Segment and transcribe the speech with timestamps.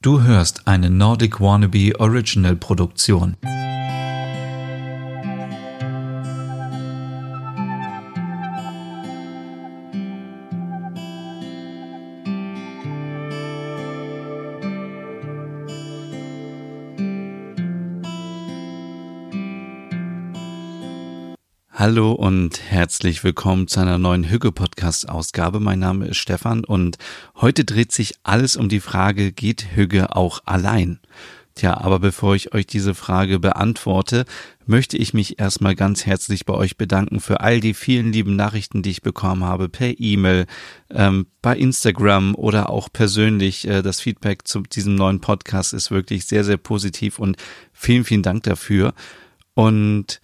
[0.00, 3.36] Du hörst eine Nordic Wannabe Original Produktion.
[21.88, 25.58] Hallo und herzlich willkommen zu einer neuen Hügge-Podcast-Ausgabe.
[25.58, 26.98] Mein Name ist Stefan und
[27.34, 31.00] heute dreht sich alles um die Frage, geht Hügge auch allein?
[31.54, 34.26] Tja, aber bevor ich euch diese Frage beantworte,
[34.66, 38.82] möchte ich mich erstmal ganz herzlich bei euch bedanken für all die vielen lieben Nachrichten,
[38.82, 40.44] die ich bekommen habe, per E-Mail,
[40.90, 43.66] ähm, bei Instagram oder auch persönlich.
[43.66, 47.38] Äh, das Feedback zu diesem neuen Podcast ist wirklich sehr, sehr positiv und
[47.72, 48.92] vielen, vielen Dank dafür.
[49.54, 50.20] Und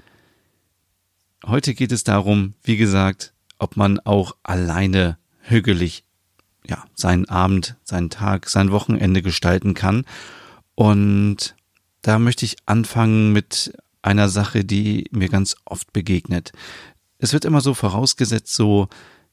[1.46, 6.04] Heute geht es darum, wie gesagt, ob man auch alleine hügelig
[6.66, 10.06] ja, seinen Abend, seinen Tag, sein Wochenende gestalten kann.
[10.74, 11.54] Und
[12.00, 16.52] da möchte ich anfangen mit einer Sache, die mir ganz oft begegnet.
[17.18, 18.88] Es wird immer so vorausgesetzt, so,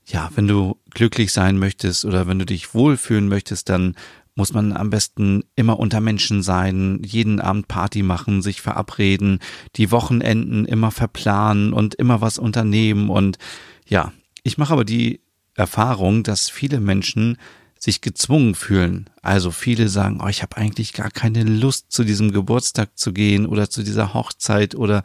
[0.05, 3.95] ja, wenn du glücklich sein möchtest oder wenn du dich wohlfühlen möchtest, dann
[4.41, 9.37] muss man am besten immer unter Menschen sein, jeden Abend Party machen, sich verabreden,
[9.75, 13.11] die Wochenenden immer verplanen und immer was unternehmen.
[13.11, 13.37] Und
[13.85, 15.21] ja, ich mache aber die
[15.53, 17.37] Erfahrung, dass viele Menschen
[17.77, 19.11] sich gezwungen fühlen.
[19.21, 23.45] Also viele sagen, oh, ich habe eigentlich gar keine Lust, zu diesem Geburtstag zu gehen
[23.45, 25.03] oder zu dieser Hochzeit oder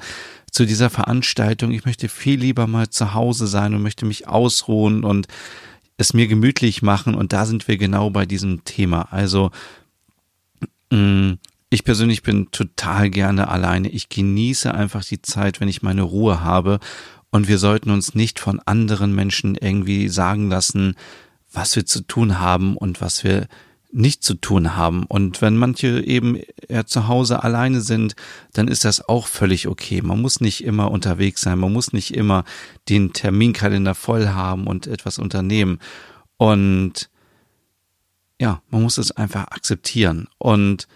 [0.50, 1.72] zu dieser Veranstaltung.
[1.72, 5.28] Ich möchte viel lieber mal zu Hause sein und möchte mich ausruhen und
[5.96, 9.12] es mir gemütlich machen und da sind wir genau bei diesem Thema.
[9.12, 9.50] Also
[10.90, 11.34] mm,
[11.70, 13.88] ich persönlich bin total gerne alleine.
[13.88, 16.80] Ich genieße einfach die Zeit, wenn ich meine Ruhe habe
[17.30, 20.94] und wir sollten uns nicht von anderen Menschen irgendwie sagen lassen,
[21.52, 23.46] was wir zu tun haben und was wir
[23.96, 25.04] nicht zu tun haben.
[25.04, 28.14] Und wenn manche eben eher zu Hause alleine sind,
[28.52, 30.02] dann ist das auch völlig okay.
[30.02, 32.44] Man muss nicht immer unterwegs sein, man muss nicht immer
[32.90, 35.78] den Terminkalender voll haben und etwas unternehmen.
[36.36, 37.08] Und
[38.38, 40.28] ja, man muss es einfach akzeptieren.
[40.36, 40.88] Und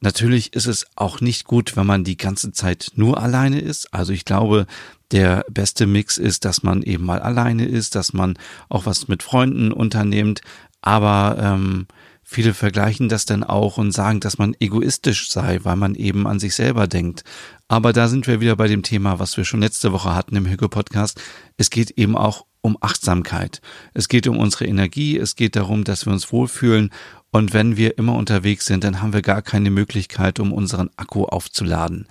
[0.00, 3.94] natürlich ist es auch nicht gut, wenn man die ganze Zeit nur alleine ist.
[3.94, 4.66] Also ich glaube,
[5.12, 8.36] der beste Mix ist, dass man eben mal alleine ist, dass man
[8.68, 10.40] auch was mit Freunden unternimmt.
[10.80, 11.86] Aber ähm,
[12.32, 16.40] Viele vergleichen das dann auch und sagen, dass man egoistisch sei, weil man eben an
[16.40, 17.24] sich selber denkt.
[17.68, 20.46] Aber da sind wir wieder bei dem Thema, was wir schon letzte Woche hatten im
[20.46, 21.20] Hüge Podcast.
[21.58, 23.60] Es geht eben auch um Achtsamkeit.
[23.92, 25.18] Es geht um unsere Energie.
[25.18, 26.88] Es geht darum, dass wir uns wohlfühlen.
[27.32, 31.24] Und wenn wir immer unterwegs sind, dann haben wir gar keine Möglichkeit, um unseren Akku
[31.24, 32.08] aufzuladen.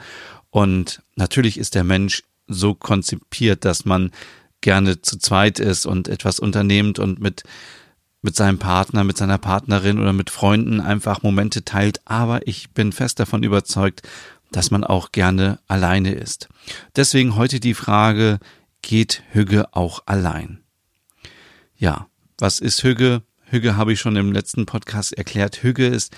[0.51, 4.11] Und natürlich ist der Mensch so konzipiert, dass man
[4.61, 7.41] gerne zu zweit ist und etwas unternehmt und mit
[8.21, 12.91] mit seinem Partner, mit seiner Partnerin oder mit Freunden einfach Momente teilt, aber ich bin
[12.91, 14.03] fest davon überzeugt,
[14.51, 16.49] dass man auch gerne alleine ist.
[16.95, 18.39] Deswegen heute die Frage,
[18.81, 20.63] geht Hügge auch allein?
[21.75, 23.23] Ja, was ist Hügge?
[23.45, 25.63] Hügge habe ich schon im letzten Podcast erklärt.
[25.63, 26.15] Hügge ist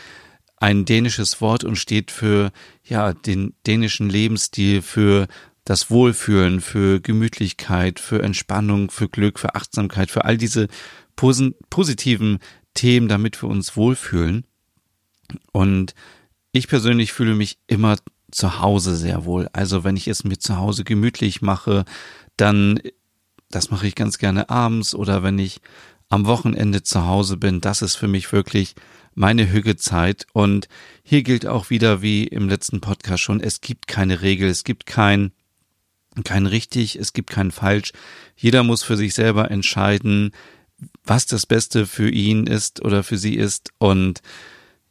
[0.58, 2.52] ein dänisches Wort und steht für,
[2.84, 5.28] ja, den dänischen Lebensstil, für
[5.66, 10.68] das Wohlfühlen, für Gemütlichkeit, für Entspannung, für Glück, für Achtsamkeit, für all diese
[11.16, 12.40] positiven
[12.74, 14.46] Themen, damit wir uns wohlfühlen.
[15.52, 15.94] Und
[16.52, 17.98] ich persönlich fühle mich immer
[18.32, 19.50] zu Hause sehr wohl.
[19.54, 21.86] Also wenn ich es mir zu Hause gemütlich mache,
[22.38, 22.80] dann,
[23.50, 25.62] das mache ich ganz gerne abends oder wenn ich
[26.10, 28.76] am Wochenende zu Hause bin, das ist für mich wirklich
[29.16, 30.28] meine Hügezeit.
[30.34, 30.68] Und
[31.04, 34.86] hier gilt auch wieder wie im letzten Podcast schon, es gibt keine Regel, es gibt
[34.86, 35.32] kein,
[36.24, 37.94] kein richtig, es gibt kein falsch.
[38.36, 40.32] Jeder muss für sich selber entscheiden,
[41.04, 43.72] was das Beste für ihn ist oder für sie ist.
[43.78, 44.22] Und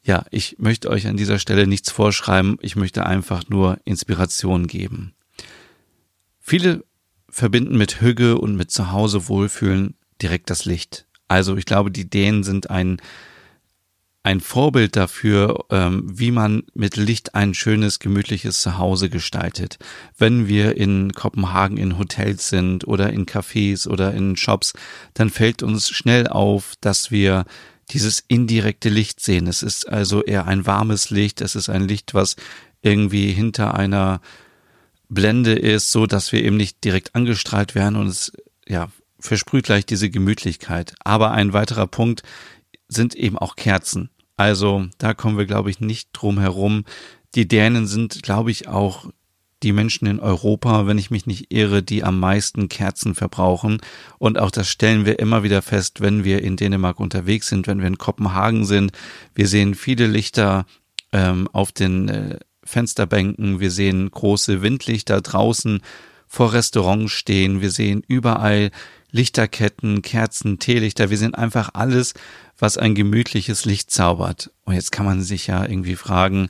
[0.02, 2.58] ja, ich möchte euch an dieser Stelle nichts vorschreiben.
[2.60, 5.14] Ich möchte einfach nur Inspiration geben.
[6.40, 6.84] Viele
[7.28, 11.06] verbinden mit Hüge und mit Zuhause wohlfühlen direkt das Licht.
[11.28, 13.00] Also ich glaube, die Dänen sind ein
[14.24, 19.78] ein Vorbild dafür, ähm, wie man mit Licht ein schönes, gemütliches Zuhause gestaltet.
[20.16, 24.74] Wenn wir in Kopenhagen in Hotels sind oder in Cafés oder in Shops,
[25.14, 27.44] dann fällt uns schnell auf, dass wir
[27.90, 29.48] dieses indirekte Licht sehen.
[29.48, 31.40] Es ist also eher ein warmes Licht.
[31.40, 32.36] Es ist ein Licht, was
[32.80, 34.20] irgendwie hinter einer
[35.08, 38.32] Blende ist, so dass wir eben nicht direkt angestrahlt werden und es,
[38.66, 38.88] ja,
[39.18, 40.94] versprüht gleich diese Gemütlichkeit.
[41.04, 42.22] Aber ein weiterer Punkt
[42.94, 44.10] sind eben auch Kerzen.
[44.36, 46.84] Also da kommen wir, glaube ich, nicht drum herum.
[47.34, 49.06] Die Dänen sind, glaube ich, auch
[49.62, 53.80] die Menschen in Europa, wenn ich mich nicht irre, die am meisten Kerzen verbrauchen.
[54.18, 57.78] Und auch das stellen wir immer wieder fest, wenn wir in Dänemark unterwegs sind, wenn
[57.80, 58.92] wir in Kopenhagen sind.
[59.34, 60.66] Wir sehen viele Lichter
[61.12, 65.80] ähm, auf den äh, Fensterbänken, wir sehen große Windlichter draußen
[66.26, 68.70] vor Restaurants stehen, wir sehen überall
[69.12, 72.14] Lichterketten, Kerzen, Teelichter, wir sehen einfach alles,
[72.58, 74.50] was ein gemütliches Licht zaubert.
[74.64, 76.48] Und jetzt kann man sich ja irgendwie fragen,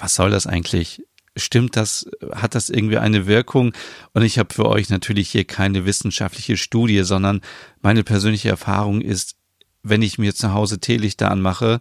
[0.00, 1.02] was soll das eigentlich?
[1.36, 2.08] Stimmt das?
[2.32, 3.72] Hat das irgendwie eine Wirkung?
[4.12, 7.40] Und ich habe für euch natürlich hier keine wissenschaftliche Studie, sondern
[7.80, 9.36] meine persönliche Erfahrung ist,
[9.82, 11.80] wenn ich mir zu Hause Teelichter anmache,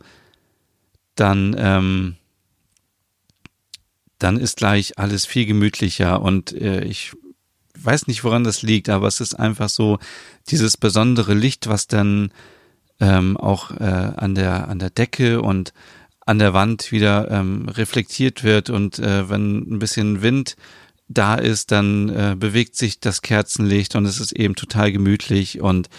[1.16, 2.16] dann ähm,
[4.20, 7.14] dann ist gleich alles viel gemütlicher und äh, ich
[7.84, 10.00] weiß nicht, woran das liegt, aber es ist einfach so
[10.50, 12.32] dieses besondere Licht, was dann
[13.00, 15.74] ähm, auch äh, an der an der Decke und
[16.26, 18.70] an der Wand wieder ähm, reflektiert wird.
[18.70, 20.58] Und äh, wenn ein bisschen Wind
[21.08, 25.60] da ist, dann äh, bewegt sich das Kerzenlicht und es ist eben total gemütlich.
[25.60, 25.90] Und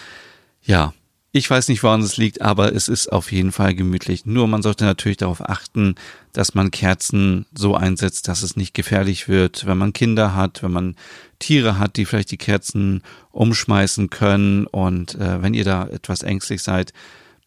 [0.63, 0.93] ja,
[1.33, 4.27] ich weiß nicht, woran es liegt, aber es ist auf jeden Fall gemütlich.
[4.27, 5.95] Nur man sollte natürlich darauf achten,
[6.33, 10.73] dass man Kerzen so einsetzt, dass es nicht gefährlich wird, wenn man Kinder hat, wenn
[10.73, 10.97] man
[11.39, 14.67] Tiere hat, die vielleicht die Kerzen umschmeißen können.
[14.67, 16.93] Und äh, wenn ihr da etwas ängstlich seid,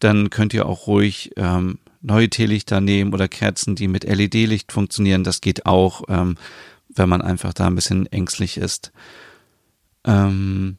[0.00, 5.24] dann könnt ihr auch ruhig ähm, neue Teelichter nehmen oder Kerzen, die mit LED-Licht funktionieren.
[5.24, 6.36] Das geht auch, ähm,
[6.88, 8.92] wenn man einfach da ein bisschen ängstlich ist.
[10.06, 10.78] Ähm,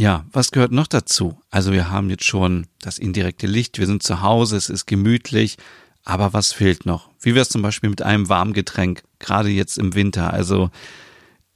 [0.00, 1.38] ja, was gehört noch dazu?
[1.50, 5.58] Also wir haben jetzt schon das indirekte Licht, wir sind zu Hause, es ist gemütlich,
[6.04, 7.10] aber was fehlt noch?
[7.20, 10.32] Wie wäre es zum Beispiel mit einem warmen Getränk, gerade jetzt im Winter?
[10.32, 10.70] Also,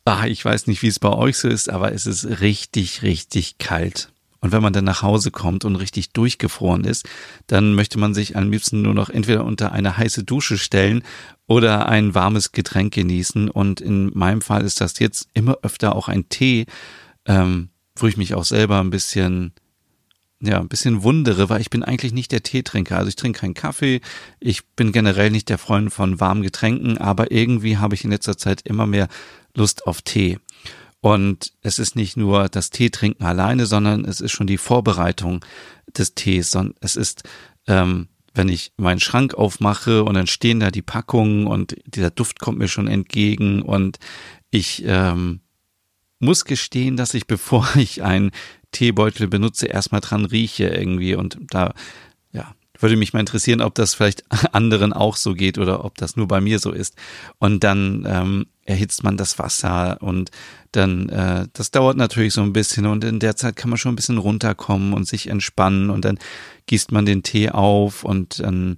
[0.04, 3.56] ach, ich weiß nicht, wie es bei euch so ist, aber es ist richtig, richtig
[3.56, 4.10] kalt.
[4.40, 7.08] Und wenn man dann nach Hause kommt und richtig durchgefroren ist,
[7.46, 11.02] dann möchte man sich am liebsten nur noch entweder unter eine heiße Dusche stellen
[11.46, 13.48] oder ein warmes Getränk genießen.
[13.48, 16.66] Und in meinem Fall ist das jetzt immer öfter auch ein Tee.
[17.24, 19.52] Ähm, wo ich mich auch selber ein bisschen
[20.46, 22.98] ja, ein bisschen wundere, weil ich bin eigentlich nicht der Teetrinker.
[22.98, 24.00] Also ich trinke keinen Kaffee.
[24.40, 28.36] Ich bin generell nicht der Freund von warmen Getränken, aber irgendwie habe ich in letzter
[28.36, 29.08] Zeit immer mehr
[29.54, 30.38] Lust auf Tee.
[31.00, 35.44] Und es ist nicht nur das Teetrinken alleine, sondern es ist schon die Vorbereitung
[35.96, 36.50] des Tees.
[36.50, 37.22] Sondern es ist,
[37.66, 42.40] ähm, wenn ich meinen Schrank aufmache und dann stehen da die Packungen und dieser Duft
[42.40, 43.98] kommt mir schon entgegen und
[44.50, 45.40] ich ähm,
[46.24, 48.30] muss gestehen, dass ich, bevor ich einen
[48.72, 51.74] Teebeutel benutze, erstmal dran rieche irgendwie und da,
[52.32, 56.16] ja, würde mich mal interessieren, ob das vielleicht anderen auch so geht oder ob das
[56.16, 56.96] nur bei mir so ist.
[57.38, 60.30] Und dann ähm, erhitzt man das Wasser und
[60.72, 63.92] dann, äh, das dauert natürlich so ein bisschen und in der Zeit kann man schon
[63.92, 66.18] ein bisschen runterkommen und sich entspannen und dann
[66.66, 68.76] gießt man den Tee auf und dann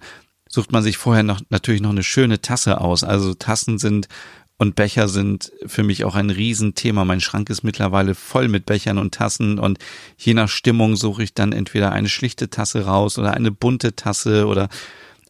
[0.49, 3.03] sucht man sich vorher noch natürlich noch eine schöne Tasse aus.
[3.03, 4.09] Also Tassen sind
[4.59, 7.05] und Becher sind für mich auch ein Riesenthema.
[7.05, 9.79] Mein Schrank ist mittlerweile voll mit Bechern und Tassen und
[10.17, 14.47] je nach Stimmung suche ich dann entweder eine schlichte Tasse raus oder eine bunte Tasse
[14.47, 14.69] oder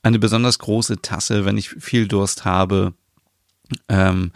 [0.02, 2.94] eine besonders große Tasse, wenn ich viel Durst habe.
[3.88, 4.31] Ähm,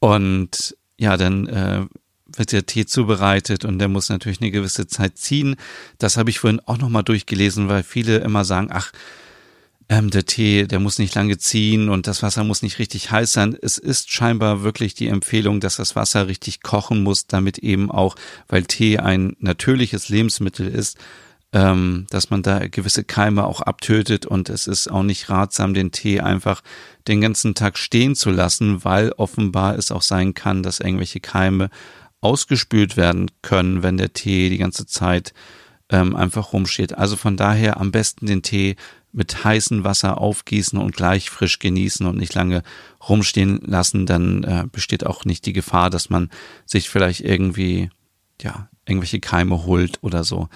[0.00, 1.86] und ja, dann äh,
[2.26, 5.56] wird der Tee zubereitet und der muss natürlich eine gewisse Zeit ziehen.
[5.96, 8.92] Das habe ich vorhin auch nochmal durchgelesen, weil viele immer sagen, ach,
[9.88, 13.32] ähm, der Tee, der muss nicht lange ziehen und das Wasser muss nicht richtig heiß
[13.32, 13.56] sein.
[13.60, 18.14] Es ist scheinbar wirklich die Empfehlung, dass das Wasser richtig kochen muss, damit eben auch,
[18.48, 20.98] weil Tee ein natürliches Lebensmittel ist,
[21.52, 25.90] ähm, dass man da gewisse Keime auch abtötet und es ist auch nicht ratsam, den
[25.90, 26.62] Tee einfach
[27.06, 31.70] den ganzen Tag stehen zu lassen, weil offenbar es auch sein kann, dass irgendwelche Keime
[32.20, 35.32] ausgespült werden können, wenn der Tee die ganze Zeit
[35.90, 36.98] ähm, einfach rumsteht.
[36.98, 38.76] Also von daher am besten den Tee
[39.12, 42.62] mit heißem Wasser aufgießen und gleich frisch genießen und nicht lange
[43.08, 46.30] rumstehen lassen, dann äh, besteht auch nicht die Gefahr, dass man
[46.66, 47.90] sich vielleicht irgendwie,
[48.40, 50.48] ja, irgendwelche Keime holt oder so.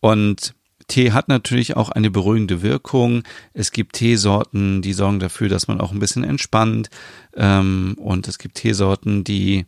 [0.00, 0.54] Und
[0.86, 3.22] Tee hat natürlich auch eine beruhigende Wirkung.
[3.52, 6.90] Es gibt Teesorten, die sorgen dafür, dass man auch ein bisschen entspannt.
[7.34, 9.66] Ähm, und es gibt Teesorten, die,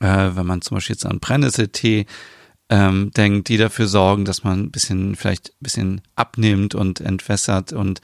[0.00, 2.06] äh, wenn man zum Beispiel jetzt an Brennnesseltee
[2.68, 7.72] ähm, denkt, die dafür sorgen, dass man ein bisschen, vielleicht ein bisschen abnimmt und entwässert.
[7.72, 8.00] Und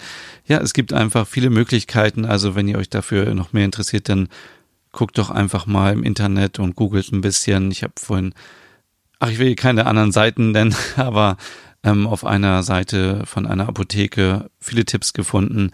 [0.47, 2.25] ja, es gibt einfach viele Möglichkeiten.
[2.25, 4.29] Also wenn ihr euch dafür noch mehr interessiert, dann
[4.93, 7.71] guckt doch einfach mal im Internet und googelt ein bisschen.
[7.71, 8.35] Ich habe vorhin,
[9.19, 11.39] ach, ich will keine anderen Seiten nennen, aber
[11.83, 15.73] ähm, auf einer Seite von einer Apotheke viele Tipps gefunden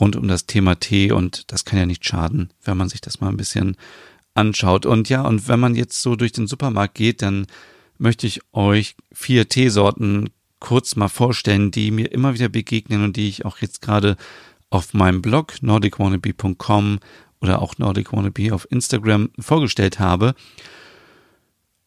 [0.00, 3.20] rund um das Thema Tee und das kann ja nicht schaden, wenn man sich das
[3.20, 3.76] mal ein bisschen
[4.34, 4.86] anschaut.
[4.86, 7.46] Und ja, und wenn man jetzt so durch den Supermarkt geht, dann
[7.98, 13.28] möchte ich euch vier Teesorten kurz mal vorstellen, die mir immer wieder begegnen und die
[13.28, 14.16] ich auch jetzt gerade
[14.70, 16.98] auf meinem Blog nordicwannabe.com
[17.40, 20.34] oder auch Nordic Wannabe auf Instagram vorgestellt habe,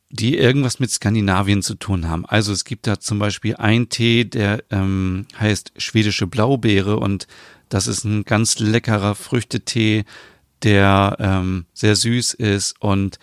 [0.09, 2.25] die irgendwas mit Skandinavien zu tun haben.
[2.25, 7.27] Also es gibt da zum Beispiel einen Tee, der ähm, heißt schwedische Blaubeere und
[7.69, 10.03] das ist ein ganz leckerer Früchtetee,
[10.63, 13.19] der ähm, sehr süß ist und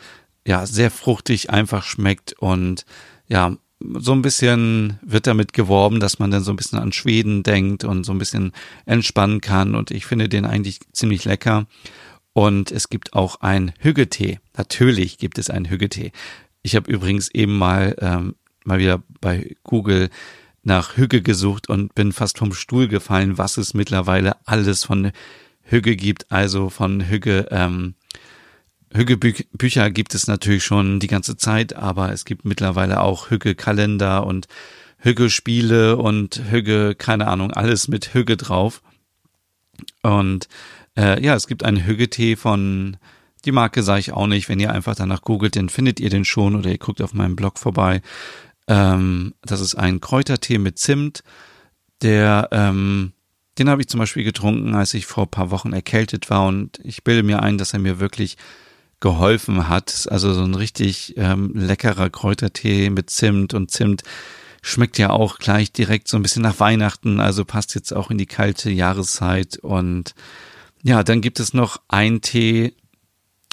[0.49, 2.87] ja, sehr fruchtig einfach schmeckt und
[3.29, 7.43] ja, so ein bisschen wird damit geworben, dass man dann so ein bisschen an Schweden
[7.43, 8.53] denkt und so ein bisschen
[8.87, 11.67] entspannen kann und ich finde den eigentlich ziemlich lecker.
[12.33, 14.39] Und es gibt auch ein Hüggetee.
[14.57, 16.13] Natürlich gibt es einen Hüggetee.
[16.63, 20.09] Ich habe übrigens eben mal ähm, mal wieder bei Google
[20.63, 25.13] nach Hügge gesucht und bin fast vom Stuhl gefallen, was es mittlerweile alles von
[25.63, 26.33] Hügge gibt.
[26.33, 27.97] Also von Hügge ähm,
[28.95, 34.49] Hügge-Bücher gibt es natürlich schon die ganze Zeit, aber es gibt mittlerweile auch Hügge-Kalender und
[34.99, 38.83] Hügge-Spiele und Hügge, keine Ahnung, alles mit Hügge drauf.
[40.03, 40.49] Und
[40.97, 42.97] äh, ja, es gibt einen Hügge-Tee von,
[43.45, 46.25] die Marke sage ich auch nicht, wenn ihr einfach danach googelt, dann findet ihr den
[46.25, 48.03] schon oder ihr guckt auf meinem Blog vorbei.
[48.67, 51.23] Ähm, das ist ein Kräutertee mit Zimt,
[52.03, 53.13] der ähm,
[53.59, 57.03] den habe ich zum Beispiel getrunken, als ich vor paar Wochen erkältet war und ich
[57.03, 58.37] bilde mir ein, dass er mir wirklich
[59.01, 60.07] geholfen hat.
[60.11, 64.03] Also so ein richtig ähm, leckerer Kräutertee mit Zimt und Zimt
[64.63, 68.19] schmeckt ja auch gleich direkt so ein bisschen nach Weihnachten, also passt jetzt auch in
[68.19, 69.57] die kalte Jahreszeit.
[69.59, 70.15] Und
[70.83, 72.75] ja, dann gibt es noch einen Tee.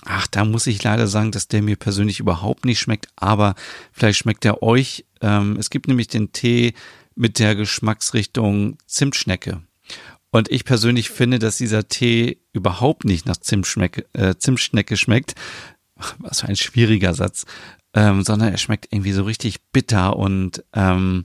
[0.04, 3.56] Ach, da muss ich leider sagen, dass der mir persönlich überhaupt nicht schmeckt, aber
[3.92, 5.06] vielleicht schmeckt er euch.
[5.22, 6.74] Ähm, es gibt nämlich den Tee
[7.16, 9.62] mit der Geschmacksrichtung Zimtschnecke.
[10.36, 15.34] Und ich persönlich finde, dass dieser Tee überhaupt nicht nach Zimtschnecke, äh, Zimtschnecke schmeckt.
[16.18, 17.46] Was für ein schwieriger Satz.
[17.94, 21.24] Ähm, sondern er schmeckt irgendwie so richtig bitter und ähm,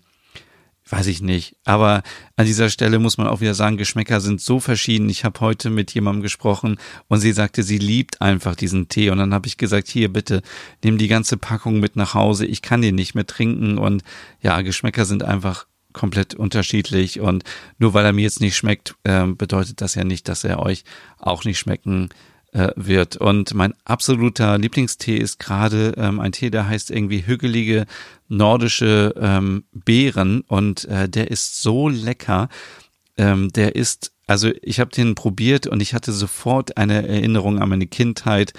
[0.88, 1.56] weiß ich nicht.
[1.64, 2.04] Aber
[2.36, 5.08] an dieser Stelle muss man auch wieder sagen, Geschmäcker sind so verschieden.
[5.08, 9.10] Ich habe heute mit jemandem gesprochen und sie sagte, sie liebt einfach diesen Tee.
[9.10, 10.40] Und dann habe ich gesagt, hier bitte,
[10.84, 12.46] nimm die ganze Packung mit nach Hause.
[12.46, 13.76] Ich kann den nicht mehr trinken.
[13.76, 14.04] Und
[14.40, 17.44] ja, Geschmäcker sind einfach komplett unterschiedlich und
[17.78, 20.84] nur weil er mir jetzt nicht schmeckt, äh, bedeutet das ja nicht, dass er euch
[21.18, 22.10] auch nicht schmecken
[22.52, 23.16] äh, wird.
[23.16, 27.86] Und mein absoluter Lieblingstee ist gerade ähm, ein Tee, der heißt irgendwie hügelige
[28.28, 32.48] nordische ähm, Beeren und äh, der ist so lecker.
[33.16, 37.68] Ähm, der ist, also ich habe den probiert und ich hatte sofort eine Erinnerung an
[37.68, 38.52] meine Kindheit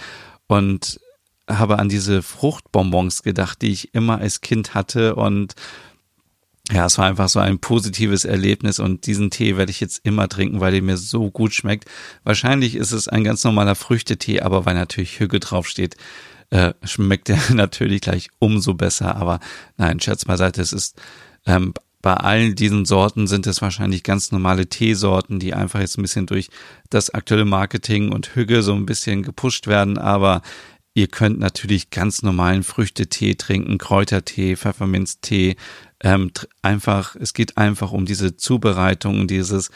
[0.48, 1.00] und
[1.50, 5.56] habe an diese Fruchtbonbons gedacht, die ich immer als Kind hatte und
[6.70, 10.30] ja, es war einfach so ein positives Erlebnis und diesen Tee werde ich jetzt immer
[10.30, 11.86] trinken, weil der mir so gut schmeckt.
[12.24, 15.98] Wahrscheinlich ist es ein ganz normaler Früchtetee, aber weil natürlich Hüge draufsteht,
[16.52, 19.16] äh, schmeckt der natürlich gleich umso besser.
[19.16, 19.40] Aber
[19.78, 21.02] nein, Scherz beiseite, es ist
[21.46, 26.02] ähm, bei allen diesen Sorten sind es wahrscheinlich ganz normale Teesorten, die einfach jetzt ein
[26.02, 26.50] bisschen durch
[26.90, 30.42] das aktuelle Marketing und Hüge so ein bisschen gepusht werden, aber
[30.94, 35.56] Ihr könnt natürlich ganz normalen Früchtetee trinken, Kräutertee, Pfefferminztee,
[36.02, 36.32] ähm,
[36.62, 39.70] einfach, es geht einfach um diese Zubereitung, dieses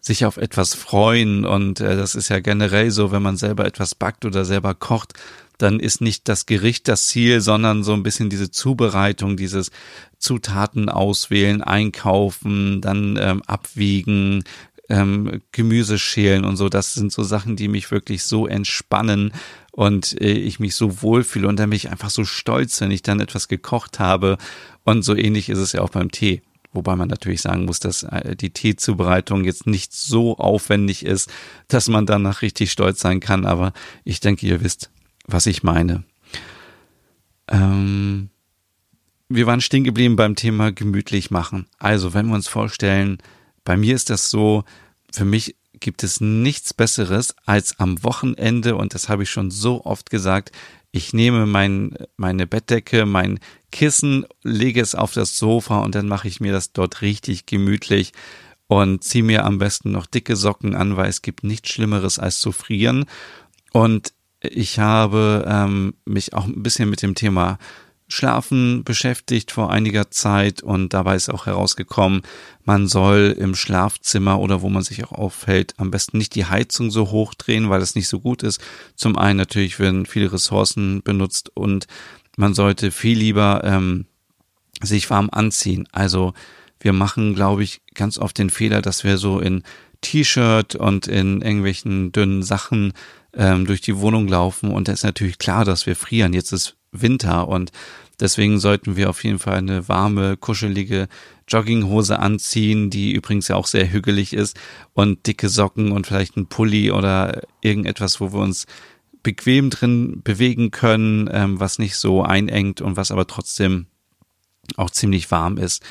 [0.00, 3.94] sich auf etwas freuen und äh, das ist ja generell so, wenn man selber etwas
[3.94, 5.14] backt oder selber kocht,
[5.58, 9.70] dann ist nicht das Gericht das Ziel, sondern so ein bisschen diese Zubereitung, dieses
[10.18, 14.44] Zutaten auswählen, einkaufen, dann ähm, abwiegen,
[14.88, 16.68] ähm, Gemüse schälen und so.
[16.68, 19.32] Das sind so Sachen, die mich wirklich so entspannen
[19.74, 23.02] und äh, ich mich so wohlfühle und dann bin ich einfach so stolz, wenn ich
[23.02, 24.38] dann etwas gekocht habe.
[24.84, 26.42] Und so ähnlich ist es ja auch beim Tee.
[26.72, 31.28] Wobei man natürlich sagen muss, dass äh, die Teezubereitung jetzt nicht so aufwendig ist,
[31.66, 33.44] dass man danach richtig stolz sein kann.
[33.44, 33.72] Aber
[34.04, 34.90] ich denke, ihr wisst,
[35.26, 36.04] was ich meine.
[37.48, 38.30] Ähm,
[39.28, 41.66] wir waren stehen geblieben beim Thema gemütlich machen.
[41.78, 43.18] Also, wenn wir uns vorstellen,
[43.64, 44.62] bei mir ist das so,
[45.12, 49.84] für mich gibt es nichts Besseres als am Wochenende, und das habe ich schon so
[49.84, 50.52] oft gesagt,
[50.90, 53.40] ich nehme mein, meine Bettdecke, mein
[53.72, 58.12] Kissen, lege es auf das Sofa und dann mache ich mir das dort richtig gemütlich
[58.68, 62.40] und ziehe mir am besten noch dicke Socken an, weil es gibt nichts Schlimmeres als
[62.40, 63.06] zu frieren.
[63.72, 67.58] Und ich habe ähm, mich auch ein bisschen mit dem Thema
[68.06, 72.22] Schlafen beschäftigt vor einiger Zeit und dabei ist auch herausgekommen,
[72.64, 76.90] man soll im Schlafzimmer oder wo man sich auch aufhält, am besten nicht die Heizung
[76.90, 78.60] so hoch drehen, weil es nicht so gut ist.
[78.94, 81.86] Zum einen natürlich werden viele Ressourcen benutzt und
[82.36, 84.06] man sollte viel lieber ähm,
[84.82, 85.88] sich warm anziehen.
[85.92, 86.34] Also
[86.80, 89.62] wir machen, glaube ich, ganz oft den Fehler, dass wir so in
[90.02, 92.92] T-Shirt und in irgendwelchen dünnen Sachen
[93.32, 96.34] ähm, durch die Wohnung laufen und da ist natürlich klar, dass wir frieren.
[96.34, 97.72] Jetzt ist Winter und
[98.20, 101.08] Deswegen sollten wir auf jeden Fall eine warme, kuschelige
[101.48, 104.56] Jogginghose anziehen, die übrigens ja auch sehr hügelig ist
[104.92, 108.66] und dicke Socken und vielleicht ein Pulli oder irgendetwas, wo wir uns
[109.22, 113.86] bequem drin bewegen können, ähm, was nicht so einengt und was aber trotzdem
[114.76, 115.82] auch ziemlich warm ist.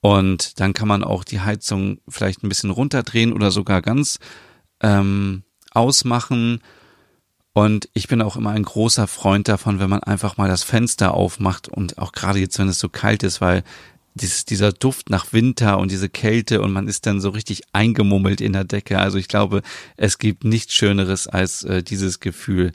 [0.00, 4.18] Und dann kann man auch die Heizung vielleicht ein bisschen runterdrehen oder sogar ganz
[4.80, 6.60] ähm, ausmachen.
[7.54, 11.12] Und ich bin auch immer ein großer Freund davon, wenn man einfach mal das Fenster
[11.12, 13.62] aufmacht und auch gerade jetzt, wenn es so kalt ist, weil
[14.14, 18.40] dieses, dieser Duft nach Winter und diese Kälte und man ist dann so richtig eingemummelt
[18.40, 18.98] in der Decke.
[18.98, 19.62] Also ich glaube,
[19.96, 22.72] es gibt nichts Schöneres als äh, dieses Gefühl.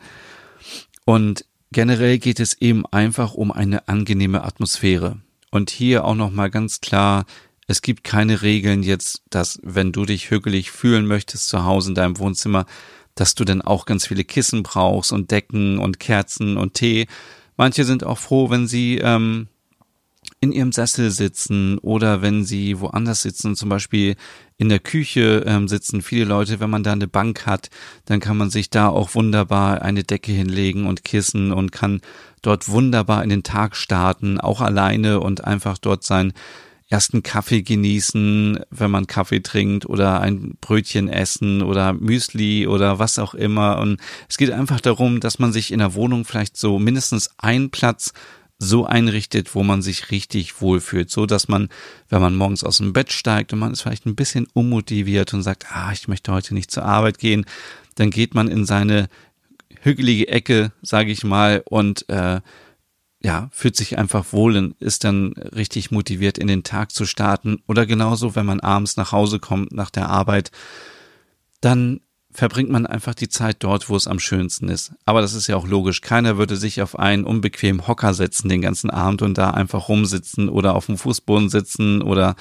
[1.06, 5.18] Und generell geht es eben einfach um eine angenehme Atmosphäre.
[5.52, 7.26] Und hier auch nochmal ganz klar,
[7.68, 11.96] es gibt keine Regeln jetzt, dass wenn du dich hügelig fühlen möchtest zu Hause in
[11.96, 12.66] deinem Wohnzimmer,
[13.18, 17.08] dass du dann auch ganz viele Kissen brauchst und Decken und Kerzen und Tee.
[17.58, 19.48] Manche sind auch froh, wenn sie ähm,
[20.40, 24.16] in ihrem Sessel sitzen oder wenn sie woanders sitzen, zum Beispiel
[24.58, 27.70] in der Küche ähm, sitzen viele Leute, wenn man da eine Bank hat,
[28.06, 32.02] dann kann man sich da auch wunderbar eine Decke hinlegen und Kissen und kann
[32.42, 36.34] dort wunderbar in den Tag starten, auch alleine und einfach dort sein
[36.90, 43.20] ersten Kaffee genießen, wenn man Kaffee trinkt oder ein Brötchen essen oder Müsli oder was
[43.20, 43.80] auch immer.
[43.80, 47.72] Und es geht einfach darum, dass man sich in der Wohnung vielleicht so mindestens einen
[47.72, 48.14] Platz
[48.60, 51.70] so einrichtet, wo man sich richtig wohlfühlt, so dass man,
[52.10, 55.44] wenn man morgens aus dem Bett steigt und man ist vielleicht ein bisschen unmotiviert und
[55.44, 57.46] sagt, ah, ich möchte heute nicht zur Arbeit gehen,
[57.96, 59.10] dann geht man in seine
[59.82, 62.42] hügelige Ecke, sage ich mal, und äh,
[63.22, 67.62] ja, fühlt sich einfach wohl und ist dann richtig motiviert, in den Tag zu starten.
[67.68, 70.52] Oder genauso, wenn man abends nach Hause kommt nach der Arbeit,
[71.62, 74.94] dann verbringt man einfach die Zeit dort, wo es am schönsten ist.
[75.06, 76.02] Aber das ist ja auch logisch.
[76.02, 80.48] Keiner würde sich auf einen unbequemen Hocker setzen den ganzen Abend und da einfach rumsitzen
[80.48, 82.36] oder auf dem Fußboden sitzen oder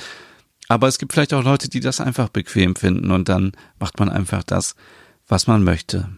[0.68, 4.08] aber es gibt vielleicht auch Leute, die das einfach bequem finden und dann macht man
[4.08, 4.74] einfach das,
[5.28, 6.08] was man möchte.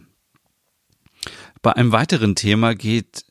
[1.61, 3.25] Bei einem weiteren Thema geht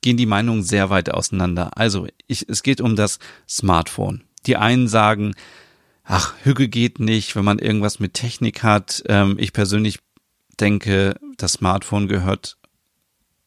[0.00, 1.76] gehen die Meinungen sehr weit auseinander.
[1.76, 4.24] Also, ich, es geht um das Smartphone.
[4.46, 5.34] Die einen sagen,
[6.04, 9.02] ach, Hüge geht nicht, wenn man irgendwas mit Technik hat.
[9.06, 9.98] Ähm, ich persönlich
[10.58, 12.56] denke, das Smartphone gehört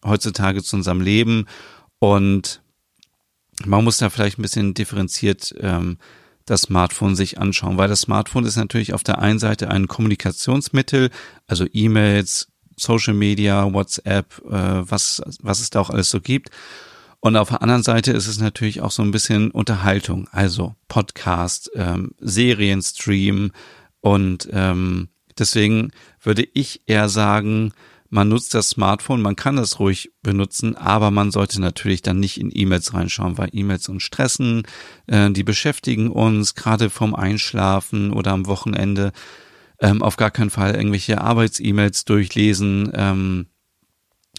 [0.05, 1.45] heutzutage zu unserem Leben
[1.99, 2.61] und
[3.65, 5.97] man muss da vielleicht ein bisschen differenziert ähm,
[6.45, 11.11] das Smartphone sich anschauen, weil das Smartphone ist natürlich auf der einen Seite ein Kommunikationsmittel,
[11.47, 16.49] also E-Mails, Social Media, WhatsApp, äh, was, was es da auch alles so gibt.
[17.19, 21.69] Und auf der anderen Seite ist es natürlich auch so ein bisschen Unterhaltung, also Podcast,
[21.75, 23.51] ähm, Serienstream
[24.01, 27.73] und ähm, deswegen würde ich eher sagen,
[28.09, 32.39] man nutzt das Smartphone, man kann es ruhig benutzen, aber man sollte natürlich dann nicht
[32.39, 34.63] in E-Mails reinschauen, weil E-Mails uns stressen,
[35.07, 39.13] äh, die beschäftigen uns gerade vom Einschlafen oder am Wochenende
[39.81, 43.47] ähm, auf gar keinen Fall irgendwelche Arbeits-E-Mails durchlesen, ähm,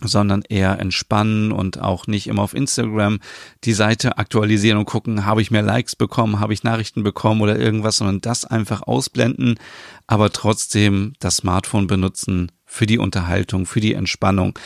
[0.00, 3.20] sondern eher entspannen und auch nicht immer auf Instagram
[3.64, 7.58] die Seite aktualisieren und gucken, habe ich mehr Likes bekommen, habe ich Nachrichten bekommen oder
[7.58, 9.58] irgendwas, sondern das einfach ausblenden,
[10.06, 14.58] aber trotzdem das Smartphone benutzen für die Unterhaltung, für die Entspannung.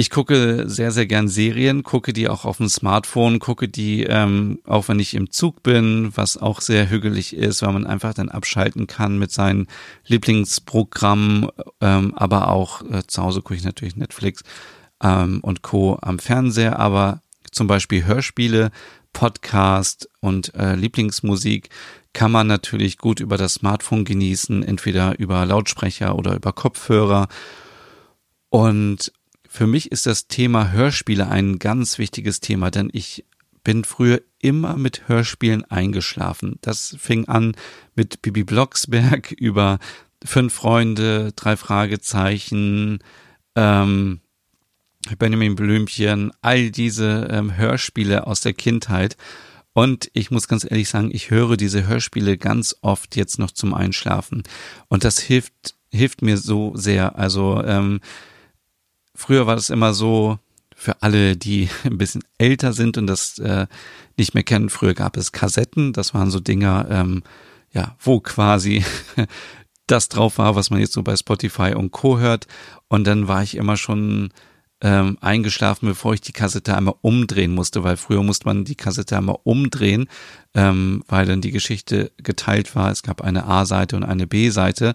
[0.00, 4.58] Ich gucke sehr, sehr gern Serien, gucke die auch auf dem Smartphone, gucke die ähm,
[4.64, 8.30] auch wenn ich im Zug bin, was auch sehr hügelig ist, weil man einfach dann
[8.30, 9.66] abschalten kann mit seinen
[10.06, 11.48] Lieblingsprogrammen,
[11.82, 14.42] ähm, aber auch äh, zu Hause gucke ich natürlich Netflix
[15.02, 15.98] ähm, und Co.
[16.00, 17.20] am Fernseher, aber
[17.52, 18.70] zum Beispiel Hörspiele,
[19.12, 21.68] Podcast und äh, Lieblingsmusik
[22.14, 27.28] kann man natürlich gut über das Smartphone genießen, entweder über Lautsprecher oder über Kopfhörer.
[28.48, 29.12] Und
[29.52, 33.24] für mich ist das Thema Hörspiele ein ganz wichtiges Thema, denn ich
[33.64, 36.60] bin früher immer mit Hörspielen eingeschlafen.
[36.60, 37.56] Das fing an
[37.96, 39.80] mit Bibi Blocksberg über
[40.24, 43.00] Fünf Freunde, drei Fragezeichen,
[43.56, 44.20] ähm,
[45.18, 49.16] Benjamin Blümchen, all diese ähm, Hörspiele aus der Kindheit.
[49.72, 53.74] Und ich muss ganz ehrlich sagen, ich höre diese Hörspiele ganz oft jetzt noch zum
[53.74, 54.44] Einschlafen.
[54.86, 57.18] Und das hilft, hilft mir so sehr.
[57.18, 58.00] Also ähm,
[59.20, 60.38] Früher war das immer so,
[60.74, 63.66] für alle, die ein bisschen älter sind und das äh,
[64.16, 67.22] nicht mehr kennen, früher gab es Kassetten, das waren so Dinger, ähm,
[67.70, 68.82] ja, wo quasi
[69.86, 72.18] das drauf war, was man jetzt so bei Spotify und Co.
[72.18, 72.46] hört.
[72.88, 74.30] Und dann war ich immer schon
[74.80, 79.18] ähm, eingeschlafen, bevor ich die Kassette einmal umdrehen musste, weil früher musste man die Kassette
[79.18, 80.08] einmal umdrehen,
[80.54, 82.90] ähm, weil dann die Geschichte geteilt war.
[82.90, 84.94] Es gab eine A-Seite und eine B-Seite.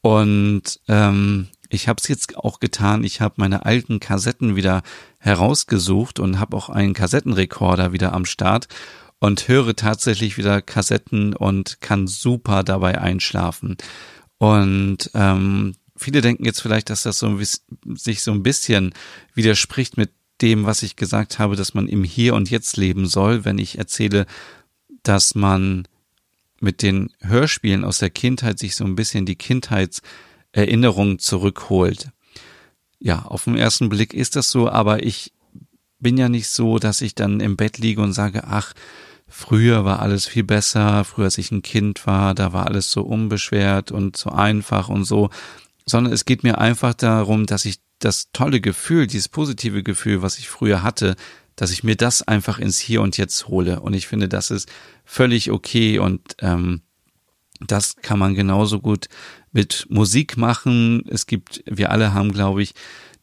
[0.00, 3.04] Und ähm, ich habe es jetzt auch getan.
[3.04, 4.82] Ich habe meine alten Kassetten wieder
[5.18, 8.68] herausgesucht und habe auch einen Kassettenrekorder wieder am Start
[9.18, 13.76] und höre tatsächlich wieder Kassetten und kann super dabei einschlafen.
[14.38, 17.38] Und ähm, viele denken jetzt vielleicht, dass das so
[17.94, 18.94] sich so ein bisschen
[19.34, 23.44] widerspricht mit dem, was ich gesagt habe, dass man im Hier und Jetzt leben soll,
[23.44, 24.26] wenn ich erzähle,
[25.02, 25.88] dass man
[26.60, 29.36] mit den Hörspielen aus der Kindheit sich so ein bisschen die
[30.52, 32.10] Kindheitserinnerungen zurückholt.
[32.98, 35.32] Ja, auf den ersten Blick ist das so, aber ich
[36.00, 38.72] bin ja nicht so, dass ich dann im Bett liege und sage, ach,
[39.26, 43.02] früher war alles viel besser, früher als ich ein Kind war, da war alles so
[43.02, 45.30] unbeschwert und so einfach und so,
[45.86, 50.38] sondern es geht mir einfach darum, dass ich das tolle Gefühl, dieses positive Gefühl, was
[50.38, 51.16] ich früher hatte,
[51.56, 53.80] dass ich mir das einfach ins Hier und Jetzt hole.
[53.80, 54.70] Und ich finde, das ist
[55.04, 56.82] völlig okay und ähm,
[57.60, 59.08] das kann man genauso gut
[59.52, 61.04] mit Musik machen.
[61.08, 62.74] Es gibt, wir alle haben, glaube ich,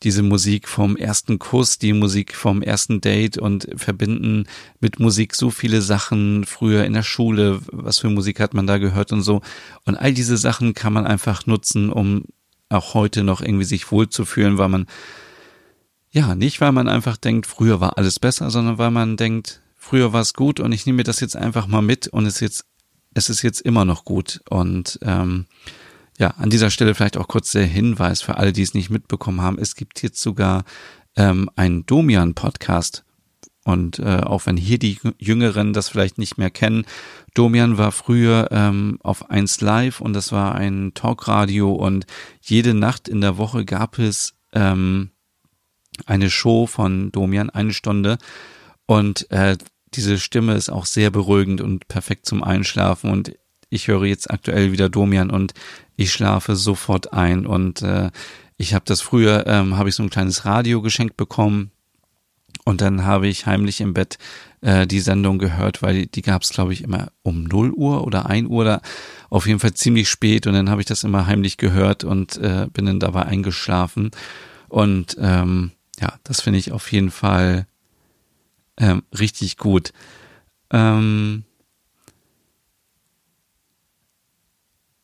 [0.04, 4.46] diese Musik vom ersten Kuss, die Musik vom ersten Date und verbinden
[4.80, 8.78] mit Musik so viele Sachen früher in der Schule, was für Musik hat man da
[8.78, 9.42] gehört und so.
[9.86, 12.26] Und all diese Sachen kann man einfach nutzen, um
[12.70, 14.86] auch heute noch irgendwie sich wohlzufühlen, weil man,
[16.12, 20.14] ja, nicht weil man einfach denkt, früher war alles besser, sondern weil man denkt, früher
[20.14, 22.66] war es gut und ich nehme mir das jetzt einfach mal mit und es jetzt,
[23.14, 24.42] es ist jetzt immer noch gut.
[24.50, 25.46] Und ähm,
[26.17, 29.41] ja, an dieser Stelle vielleicht auch kurz der Hinweis für alle, die es nicht mitbekommen
[29.41, 29.60] haben.
[29.60, 30.63] Es gibt jetzt sogar
[31.15, 33.04] ähm, einen Domian-Podcast.
[33.63, 36.86] Und äh, auch wenn hier die Jüngeren das vielleicht nicht mehr kennen,
[37.34, 42.06] Domian war früher ähm, auf 1 Live und das war ein Talkradio und
[42.41, 45.10] jede Nacht in der Woche gab es ähm,
[46.06, 48.19] eine Show von Domian, eine Stunde.
[48.86, 49.58] Und äh,
[49.93, 53.10] diese Stimme ist auch sehr beruhigend und perfekt zum Einschlafen.
[53.10, 53.36] Und
[53.69, 55.54] ich höre jetzt aktuell wieder Domian und
[55.96, 57.46] ich schlafe sofort ein.
[57.46, 58.12] Und äh,
[58.58, 61.72] ich habe das früher, ähm, habe ich so ein kleines Radio geschenkt bekommen.
[62.64, 64.18] Und dann habe ich heimlich im Bett
[64.62, 68.26] äh, die Sendung gehört, weil die gab es, glaube ich, immer um 0 Uhr oder
[68.26, 68.82] 1 Uhr, oder
[69.30, 70.48] auf jeden Fall ziemlich spät.
[70.48, 74.12] Und dann habe ich das immer heimlich gehört und äh, bin dann dabei eingeschlafen.
[74.68, 77.68] Und ähm, ja, das finde ich auf jeden Fall
[78.78, 79.94] ähm, richtig gut.
[80.72, 81.44] Ähm,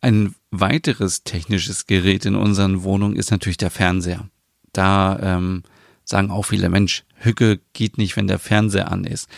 [0.01, 4.27] ein weiteres technisches Gerät in unseren Wohnungen ist natürlich der Fernseher.
[4.73, 5.63] Da ähm,
[6.03, 9.29] sagen auch viele, Mensch, Hücke geht nicht, wenn der Fernseher an ist.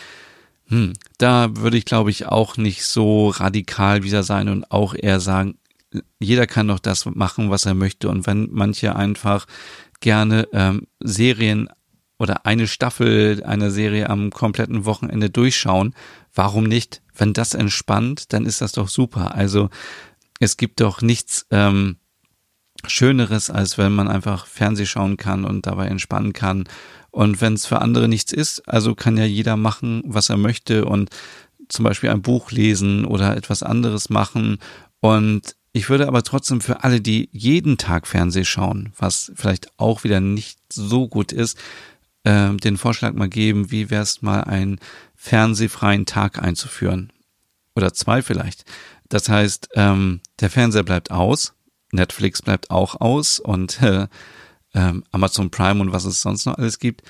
[0.68, 5.20] Hm, da würde ich, glaube ich, auch nicht so radikal wieder sein und auch eher
[5.20, 5.58] sagen,
[6.20, 8.10] jeder kann doch das machen, was er möchte.
[8.10, 9.46] Und wenn manche einfach
[10.00, 11.70] gerne ähm, Serien
[12.18, 15.94] oder eine Staffel einer Serie am kompletten Wochenende durchschauen,
[16.34, 17.02] warum nicht?
[17.16, 19.36] Wenn das entspannt, dann ist das doch super.
[19.36, 19.70] Also
[20.44, 21.98] es gibt doch nichts ähm,
[22.86, 26.66] Schöneres, als wenn man einfach Fernseh schauen kann und dabei entspannen kann.
[27.12, 30.86] Und wenn es für andere nichts ist, also kann ja jeder machen, was er möchte
[30.86, 31.10] und
[31.70, 34.58] zum Beispiel ein Buch lesen oder etwas anderes machen.
[35.00, 40.04] Und ich würde aber trotzdem für alle, die jeden Tag Fernseh schauen, was vielleicht auch
[40.04, 41.58] wieder nicht so gut ist,
[42.24, 44.80] äh, den Vorschlag mal geben, wie wäre es mal einen
[45.16, 47.12] fernsehfreien Tag einzuführen.
[47.76, 48.66] Oder zwei vielleicht.
[49.10, 51.54] Das heißt, ähm, der Fernseher bleibt aus,
[51.94, 54.08] Netflix bleibt auch aus und äh,
[54.76, 57.02] ähm, Amazon Prime und was es sonst noch alles gibt.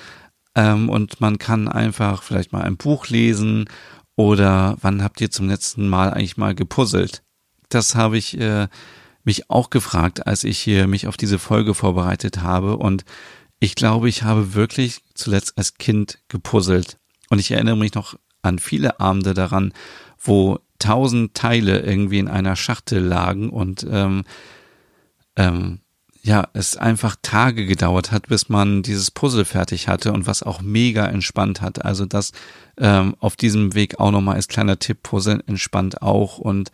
[0.55, 3.65] Ähm, und man kann einfach vielleicht mal ein Buch lesen
[4.15, 7.23] oder wann habt ihr zum letzten Mal eigentlich mal gepuzzelt?
[7.69, 8.67] Das habe ich äh,
[9.23, 13.03] mich auch gefragt, als ich hier mich auf diese Folge vorbereitet habe und
[13.59, 16.97] ich glaube, ich habe wirklich zuletzt als Kind gepuzzelt.
[17.29, 19.73] Und ich erinnere mich noch an viele Abende daran,
[20.19, 24.23] wo tausend Teile irgendwie in einer Schachtel lagen und ähm,
[25.37, 25.79] ähm,
[26.21, 30.61] ja, es einfach Tage gedauert hat, bis man dieses Puzzle fertig hatte und was auch
[30.61, 31.83] mega entspannt hat.
[31.83, 32.31] Also das
[32.77, 36.71] ähm, auf diesem Weg auch nochmal als kleiner Tipp, Puzzle entspannt auch und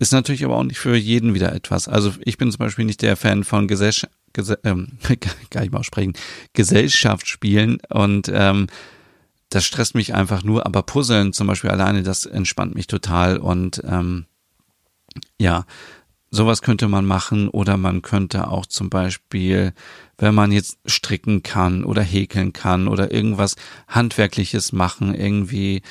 [0.00, 1.88] ist natürlich aber auch nicht für jeden wieder etwas.
[1.88, 4.98] Also ich bin zum Beispiel nicht der Fan von Gesellschaft, Gese ähm,
[5.50, 6.14] gar nicht mal aussprechen,
[6.52, 8.66] Gesellschaftsspielen und ähm,
[9.50, 13.82] das stresst mich einfach nur, aber Puzzeln zum Beispiel alleine, das entspannt mich total und
[13.84, 14.26] ähm,
[15.38, 15.64] ja,
[16.30, 19.72] sowas könnte man machen oder man könnte auch zum Beispiel,
[20.18, 23.56] wenn man jetzt stricken kann oder häkeln kann oder irgendwas
[23.88, 25.82] Handwerkliches machen, irgendwie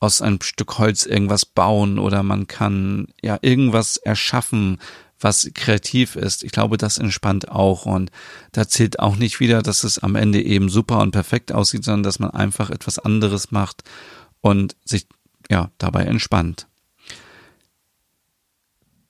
[0.00, 4.78] aus einem Stück Holz irgendwas bauen oder man kann ja irgendwas erschaffen,
[5.20, 6.42] was kreativ ist.
[6.42, 8.10] Ich glaube, das entspannt auch und
[8.52, 12.02] da zählt auch nicht wieder, dass es am Ende eben super und perfekt aussieht, sondern
[12.02, 13.82] dass man einfach etwas anderes macht
[14.40, 15.06] und sich
[15.50, 16.66] ja dabei entspannt.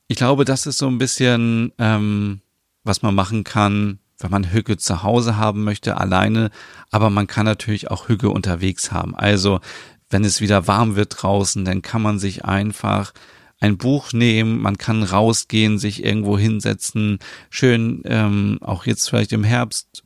[0.08, 2.40] Ich glaube, das ist so ein bisschen, ähm,
[2.82, 6.50] was man machen kann, wenn man Hüge zu Hause haben möchte, alleine,
[6.90, 9.14] aber man kann natürlich auch Hüge unterwegs haben.
[9.14, 9.60] Also,
[10.10, 13.12] wenn es wieder warm wird draußen, dann kann man sich einfach
[13.60, 17.18] ein Buch nehmen, man kann rausgehen, sich irgendwo hinsetzen,
[17.50, 20.02] schön ähm, auch jetzt vielleicht im Herbst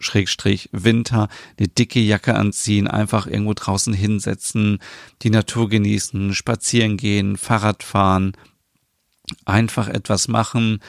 [0.00, 1.28] Schrägstrich Winter
[1.58, 4.78] eine dicke Jacke anziehen, einfach irgendwo draußen hinsetzen,
[5.22, 8.36] die Natur genießen, spazieren gehen, Fahrrad fahren,
[9.44, 10.80] einfach etwas machen.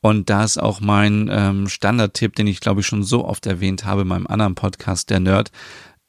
[0.00, 3.84] Und da ist auch mein ähm, Standardtipp, den ich glaube ich schon so oft erwähnt
[3.84, 5.52] habe in meinem anderen Podcast, der Nerd.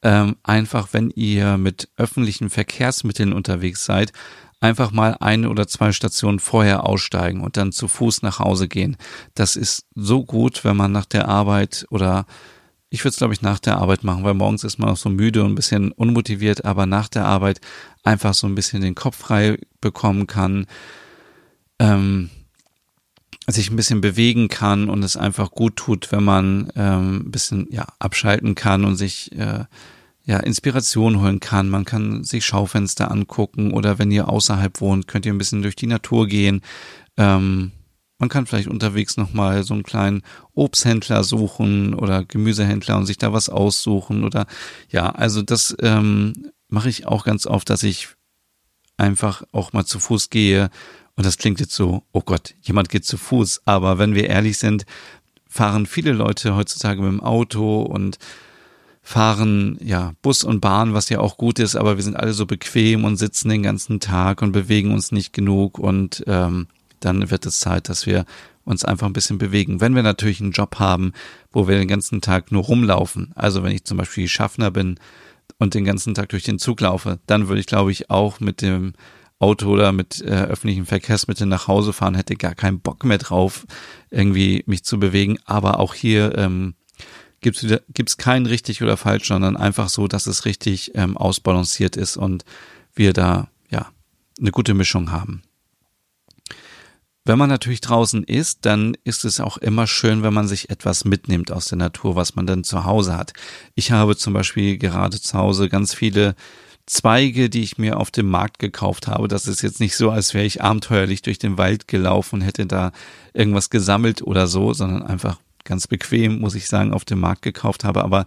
[0.03, 4.13] Ähm, einfach, wenn ihr mit öffentlichen Verkehrsmitteln unterwegs seid,
[4.59, 8.97] einfach mal eine oder zwei Stationen vorher aussteigen und dann zu Fuß nach Hause gehen.
[9.35, 12.25] Das ist so gut, wenn man nach der Arbeit oder
[12.89, 15.09] ich würde es, glaube ich, nach der Arbeit machen, weil morgens ist man auch so
[15.09, 17.59] müde und ein bisschen unmotiviert, aber nach der Arbeit
[18.03, 20.67] einfach so ein bisschen den Kopf frei bekommen kann,
[21.79, 22.29] ähm,
[23.45, 27.67] sich ein bisschen bewegen kann und es einfach gut tut, wenn man ähm, ein bisschen
[27.71, 29.65] ja abschalten kann und sich äh,
[30.27, 31.69] ja, Inspiration holen kann.
[31.69, 35.77] Man kann sich Schaufenster angucken oder wenn ihr außerhalb wohnt, könnt ihr ein bisschen durch
[35.77, 36.61] die Natur gehen.
[37.15, 37.71] Ähm,
[38.19, 43.31] man kann vielleicht unterwegs nochmal so einen kleinen Obsthändler suchen oder Gemüsehändler und sich da
[43.31, 44.47] was aussuchen oder
[44.89, 48.09] ja, also das ähm, mache ich auch ganz oft, dass ich
[48.97, 50.69] einfach auch mal zu Fuß gehe
[51.15, 54.57] und das klingt jetzt so, oh Gott, jemand geht zu Fuß, aber wenn wir ehrlich
[54.57, 54.85] sind,
[55.47, 58.17] fahren viele Leute heutzutage mit dem Auto und
[59.07, 62.45] fahren ja Bus und Bahn, was ja auch gut ist, aber wir sind alle so
[62.45, 66.67] bequem und sitzen den ganzen Tag und bewegen uns nicht genug und ähm,
[66.99, 68.25] dann wird es Zeit, dass wir
[68.65, 69.79] uns einfach ein bisschen bewegen.
[69.79, 71.13] Wenn wir natürlich einen Job haben,
[71.53, 74.99] wo wir den ganzen Tag nur rumlaufen, also wenn ich zum Beispiel Schaffner bin
[75.57, 78.61] und den ganzen Tag durch den Zug laufe, dann würde ich glaube ich auch mit
[78.61, 78.91] dem
[79.39, 83.67] Auto oder mit äh, öffentlichen Verkehrsmitteln nach Hause fahren, hätte gar keinen Bock mehr drauf,
[84.09, 85.37] irgendwie mich zu bewegen.
[85.45, 86.73] Aber auch hier ähm,
[87.41, 91.95] gibt es gibt's kein richtig oder falsch, sondern einfach so, dass es richtig ähm, ausbalanciert
[91.95, 92.45] ist und
[92.93, 93.87] wir da ja
[94.39, 95.43] eine gute Mischung haben.
[97.27, 101.03] Wenn man natürlich draußen ist, dann ist es auch immer schön, wenn man sich etwas
[101.03, 103.33] mitnimmt aus der Natur, was man dann zu Hause hat.
[103.75, 106.35] Ich habe zum Beispiel gerade zu Hause ganz viele
[106.85, 109.27] Zweige, die ich mir auf dem Markt gekauft habe.
[109.27, 112.93] Das ist jetzt nicht so, als wäre ich abenteuerlich durch den Wald gelaufen hätte da
[113.33, 117.83] irgendwas gesammelt oder so, sondern einfach ganz bequem, muss ich sagen, auf dem Markt gekauft
[117.83, 118.03] habe.
[118.03, 118.25] Aber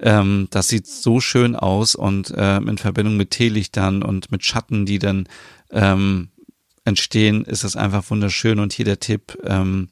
[0.00, 4.86] ähm, das sieht so schön aus und äh, in Verbindung mit Teelichtern und mit Schatten,
[4.86, 5.28] die dann
[5.70, 6.28] ähm,
[6.84, 8.58] entstehen, ist das einfach wunderschön.
[8.58, 9.88] Und hier der Tipp, ähm,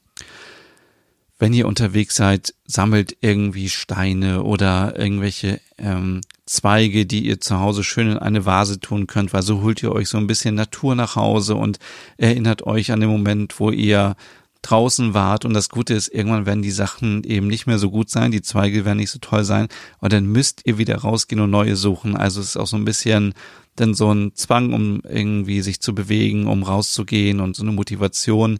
[1.37, 7.83] wenn ihr unterwegs seid, sammelt irgendwie Steine oder irgendwelche ähm, Zweige, die ihr zu Hause
[7.83, 10.95] schön in eine Vase tun könnt, weil so holt ihr euch so ein bisschen Natur
[10.95, 11.79] nach Hause und
[12.17, 14.15] erinnert euch an den Moment, wo ihr
[14.61, 18.09] draußen wart und das Gute ist, irgendwann werden die Sachen eben nicht mehr so gut
[18.09, 19.67] sein, die Zweige werden nicht so toll sein
[19.99, 22.17] und dann müsst ihr wieder rausgehen und neue suchen.
[22.17, 23.33] Also es ist auch so ein bisschen
[23.75, 28.59] dann so ein Zwang, um irgendwie sich zu bewegen, um rauszugehen und so eine Motivation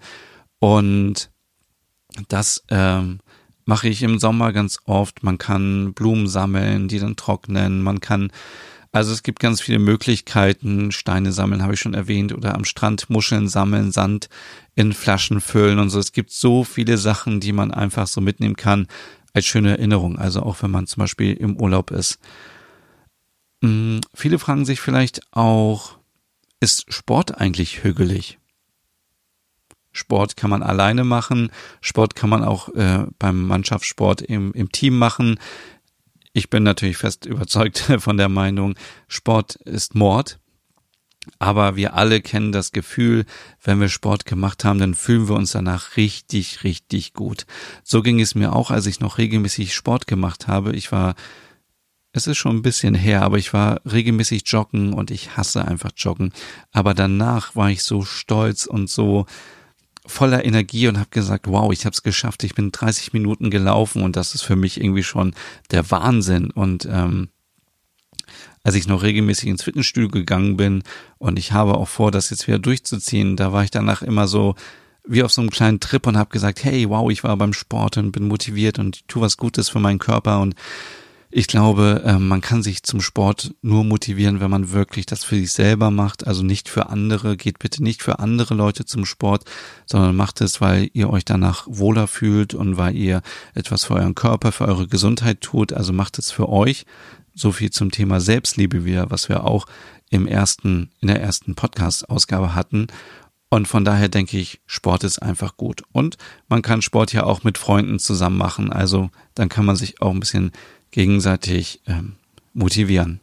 [0.60, 1.30] und
[2.28, 3.20] das ähm,
[3.66, 5.22] mache ich im Sommer ganz oft.
[5.24, 8.32] Man kann Blumen sammeln, die dann trocknen, man kann
[8.92, 10.92] also es gibt ganz viele Möglichkeiten.
[10.92, 14.30] Steine sammeln habe ich schon erwähnt oder am Strand Muscheln sammeln, Sand
[14.76, 16.00] in Flaschen füllen und so.
[16.00, 18.88] Es gibt so viele Sachen, die man einfach so mitnehmen kann
[19.34, 20.18] als schöne Erinnerung.
[20.18, 22.20] Also auch wenn man zum Beispiel im Urlaub ist.
[23.62, 25.98] Hm, viele fragen sich vielleicht auch,
[26.60, 28.40] ist Sport eigentlich hügelig?
[29.92, 34.98] Sport kann man alleine machen, Sport kann man auch äh, beim Mannschaftssport im, im Team
[34.98, 35.40] machen.
[36.34, 38.76] Ich bin natürlich fest überzeugt von der Meinung,
[39.08, 40.40] Sport ist Mord.
[41.38, 43.26] Aber wir alle kennen das Gefühl,
[43.62, 47.46] wenn wir Sport gemacht haben, dann fühlen wir uns danach richtig, richtig gut.
[47.84, 50.76] So ging es mir auch, als ich noch regelmäßig Sport gemacht habe.
[50.76, 51.16] Ich war,
[52.14, 55.92] es ist schon ein bisschen her, aber ich war regelmäßig joggen und ich hasse einfach
[55.96, 56.32] joggen.
[56.72, 59.26] Aber danach war ich so stolz und so,
[60.10, 64.02] voller Energie und habe gesagt, wow, ich habe es geschafft, ich bin 30 Minuten gelaufen
[64.04, 65.34] und das ist für mich irgendwie schon
[65.72, 66.52] der Wahnsinn.
[66.52, 67.30] Und ähm,
[68.64, 70.84] als ich noch regelmäßig ins Fitnessstudio gegangen bin
[71.18, 74.56] und ich habe auch vor, das jetzt wieder durchzuziehen, da war ich danach immer so
[75.06, 77.98] wie auf so einem kleinen Trip und habe gesagt, hey, wow, ich war beim Sport
[77.98, 80.56] und bin motiviert und tu was Gutes für meinen Körper und
[81.32, 85.36] ich glaube, ähm, man kann sich zum Sport nur motivieren, wenn man wirklich das für
[85.36, 87.38] sich selber macht, also nicht für andere.
[87.38, 89.44] Geht bitte nicht für andere Leute zum Sport,
[89.86, 93.22] sondern macht es, weil ihr euch danach wohler fühlt und weil ihr
[93.54, 95.72] etwas für euren Körper, für eure Gesundheit tut.
[95.72, 96.86] Also macht es für euch.
[97.36, 99.68] So viel zum Thema Selbstliebe wieder, was wir auch
[100.10, 102.88] im ersten, in der ersten Podcast-Ausgabe hatten.
[103.52, 105.84] Und von daher denke ich, Sport ist einfach gut.
[105.92, 108.72] Und man kann Sport ja auch mit Freunden zusammen machen.
[108.72, 110.52] Also dann kann man sich auch ein bisschen
[110.92, 112.16] gegenseitig ähm,
[112.54, 113.20] motivieren.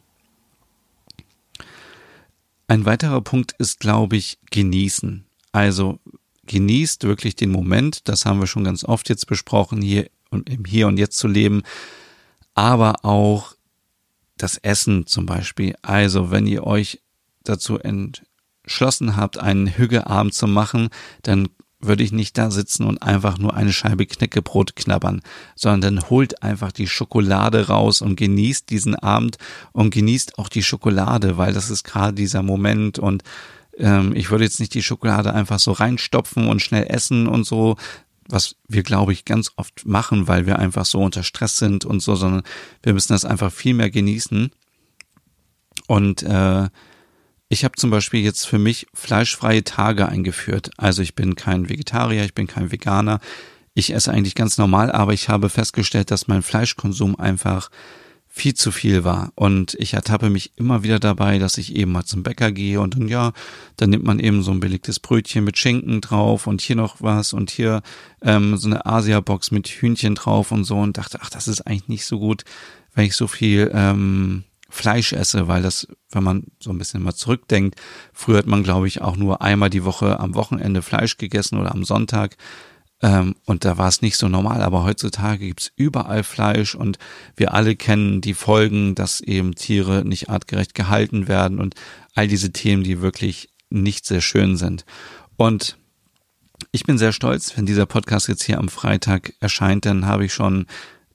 [2.67, 5.25] Ein weiterer Punkt ist, glaube ich, genießen.
[5.51, 5.99] Also
[6.45, 10.87] genießt wirklich den Moment, das haben wir schon ganz oft jetzt besprochen, hier im Hier
[10.87, 11.63] und Jetzt zu leben,
[12.53, 13.55] aber auch
[14.37, 15.75] das Essen zum Beispiel.
[15.81, 17.01] Also wenn ihr euch
[17.43, 20.89] dazu entschlossen habt, einen Hügeabend zu machen,
[21.23, 21.49] dann
[21.79, 25.21] würde ich nicht da sitzen und einfach nur eine Scheibe Knäckebrot knabbern,
[25.55, 29.37] sondern dann holt einfach die Schokolade raus und genießt diesen Abend
[29.73, 33.23] und genießt auch die Schokolade, weil das ist gerade dieser Moment und
[33.77, 37.75] ähm, ich würde jetzt nicht die Schokolade einfach so reinstopfen und schnell essen und so,
[38.27, 42.01] was wir, glaube ich, ganz oft machen, weil wir einfach so unter Stress sind und
[42.01, 42.43] so, sondern
[42.83, 44.51] wir müssen das einfach viel mehr genießen.
[45.87, 46.67] Und äh,
[47.49, 50.71] ich habe zum Beispiel jetzt für mich fleischfreie Tage eingeführt.
[50.77, 53.19] Also ich bin kein Vegetarier, ich bin kein Veganer.
[53.73, 57.69] Ich esse eigentlich ganz normal, aber ich habe festgestellt, dass mein Fleischkonsum einfach
[58.27, 59.31] viel zu viel war.
[59.35, 62.95] Und ich ertappe mich immer wieder dabei, dass ich eben mal zum Bäcker gehe und
[62.95, 63.33] dann, ja,
[63.77, 67.33] dann nimmt man eben so ein belegtes Brötchen mit Schinken drauf und hier noch was
[67.33, 67.81] und hier
[68.21, 71.87] ähm, so eine Asia-Box mit Hühnchen drauf und so und dachte, ach, das ist eigentlich
[71.87, 72.43] nicht so gut,
[72.93, 77.15] wenn ich so viel ähm, Fleisch esse, weil das, wenn man so ein bisschen mal
[77.15, 77.79] zurückdenkt,
[78.13, 81.71] früher hat man, glaube ich, auch nur einmal die Woche am Wochenende Fleisch gegessen oder
[81.71, 82.37] am Sonntag.
[83.01, 86.97] Ähm, und da war es nicht so normal, aber heutzutage gibt's überall Fleisch und
[87.35, 91.75] wir alle kennen die Folgen, dass eben Tiere nicht artgerecht gehalten werden und
[92.15, 94.85] all diese Themen, die wirklich nicht sehr schön sind.
[95.35, 95.77] Und
[96.71, 100.33] ich bin sehr stolz, wenn dieser Podcast jetzt hier am Freitag erscheint, dann habe ich
[100.33, 100.65] schon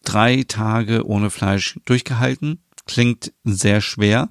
[0.05, 2.61] drei Tage ohne Fleisch durchgehalten.
[2.87, 4.29] Klingt sehr schwer.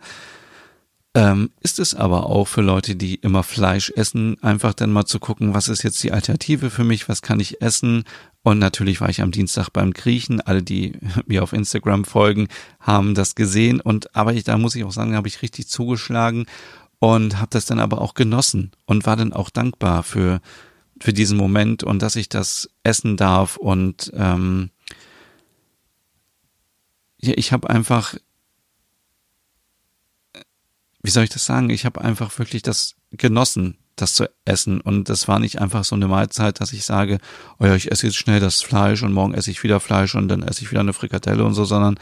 [1.14, 5.20] Ähm, ist es aber auch für Leute, die immer Fleisch essen, einfach dann mal zu
[5.20, 8.06] gucken, was ist jetzt die Alternative für mich, was kann ich essen?
[8.44, 10.40] Und natürlich war ich am Dienstag beim Griechen.
[10.40, 10.94] Alle, die
[11.26, 12.48] mir auf Instagram folgen,
[12.80, 13.82] haben das gesehen.
[13.82, 16.46] Und aber ich, da muss ich auch sagen, habe ich richtig zugeschlagen
[17.00, 20.40] und habe das dann aber auch genossen und war dann auch dankbar für
[21.02, 24.70] für diesen Moment und dass ich das essen darf und ähm,
[27.20, 28.16] ja, ich habe einfach
[31.04, 31.70] wie soll ich das sagen?
[31.70, 34.82] Ich habe einfach wirklich das genossen, das zu essen.
[34.82, 37.20] Und das war nicht einfach so eine Mahlzeit, dass ich sage,
[37.60, 40.28] oh ja, ich esse jetzt schnell das Fleisch und morgen esse ich wieder Fleisch und
[40.28, 42.00] dann esse ich wieder eine Frikadelle und so, sondern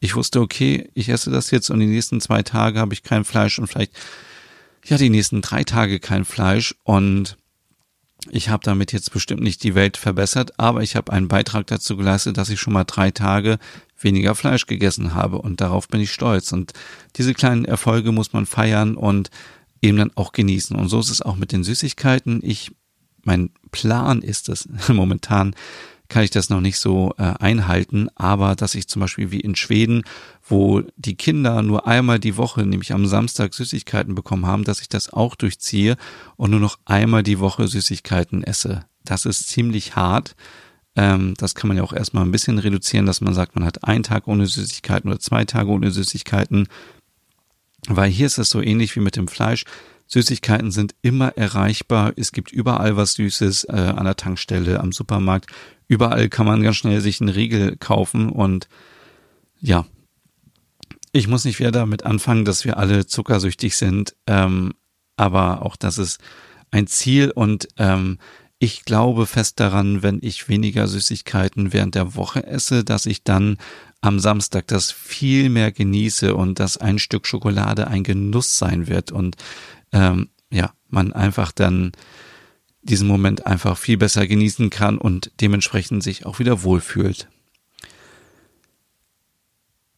[0.00, 3.24] ich wusste, okay, ich esse das jetzt und die nächsten zwei Tage habe ich kein
[3.24, 3.92] Fleisch und vielleicht,
[4.84, 7.36] ja, die nächsten drei Tage kein Fleisch und
[8.30, 11.96] ich habe damit jetzt bestimmt nicht die Welt verbessert, aber ich habe einen Beitrag dazu
[11.96, 13.58] geleistet, dass ich schon mal drei Tage
[14.00, 16.52] weniger Fleisch gegessen habe und darauf bin ich stolz.
[16.52, 16.72] Und
[17.16, 19.30] diese kleinen Erfolge muss man feiern und
[19.82, 20.76] eben dann auch genießen.
[20.76, 22.40] Und so ist es auch mit den Süßigkeiten.
[22.42, 22.72] Ich,
[23.24, 25.54] mein Plan ist es momentan,
[26.08, 29.54] kann ich das noch nicht so äh, einhalten, aber dass ich zum Beispiel wie in
[29.54, 30.04] Schweden,
[30.42, 34.88] wo die Kinder nur einmal die Woche, nämlich am Samstag Süßigkeiten bekommen haben, dass ich
[34.88, 35.96] das auch durchziehe
[36.36, 38.86] und nur noch einmal die Woche Süßigkeiten esse.
[39.04, 40.34] Das ist ziemlich hart.
[40.98, 43.84] Ähm, das kann man ja auch erstmal ein bisschen reduzieren, dass man sagt, man hat
[43.84, 46.66] einen Tag ohne Süßigkeiten oder zwei Tage ohne Süßigkeiten.
[47.86, 49.64] Weil hier ist es so ähnlich wie mit dem Fleisch.
[50.08, 52.14] Süßigkeiten sind immer erreichbar.
[52.16, 55.48] Es gibt überall was Süßes äh, an der Tankstelle, am Supermarkt.
[55.86, 58.68] Überall kann man ganz schnell sich einen Riegel kaufen und
[59.60, 59.86] ja,
[61.12, 64.74] ich muss nicht wieder damit anfangen, dass wir alle zuckersüchtig sind, ähm,
[65.16, 66.20] aber auch das ist
[66.70, 68.18] ein Ziel und ähm,
[68.58, 73.56] ich glaube fest daran, wenn ich weniger Süßigkeiten während der Woche esse, dass ich dann
[74.00, 79.12] am Samstag das viel mehr genieße und dass ein Stück Schokolade ein Genuss sein wird
[79.12, 79.36] und
[79.92, 81.92] ähm, ja, man einfach dann
[82.82, 87.28] diesen Moment einfach viel besser genießen kann und dementsprechend sich auch wieder wohlfühlt.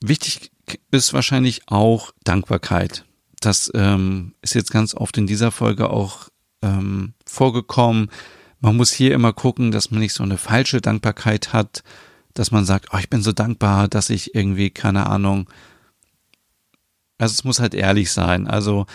[0.02, 0.50] Wichtig
[0.90, 3.04] ist wahrscheinlich auch Dankbarkeit.
[3.40, 6.28] Das ähm, ist jetzt ganz oft in dieser Folge auch
[6.62, 8.10] ähm, vorgekommen.
[8.60, 11.82] Man muss hier immer gucken, dass man nicht so eine falsche Dankbarkeit hat,
[12.34, 15.48] dass man sagt, oh, ich bin so dankbar, dass ich irgendwie, keine Ahnung,
[17.18, 18.46] also es muss halt ehrlich sein.
[18.46, 18.86] Also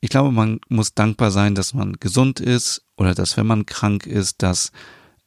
[0.00, 4.06] ich glaube, man muss dankbar sein, dass man gesund ist oder dass, wenn man krank
[4.06, 4.72] ist, dass,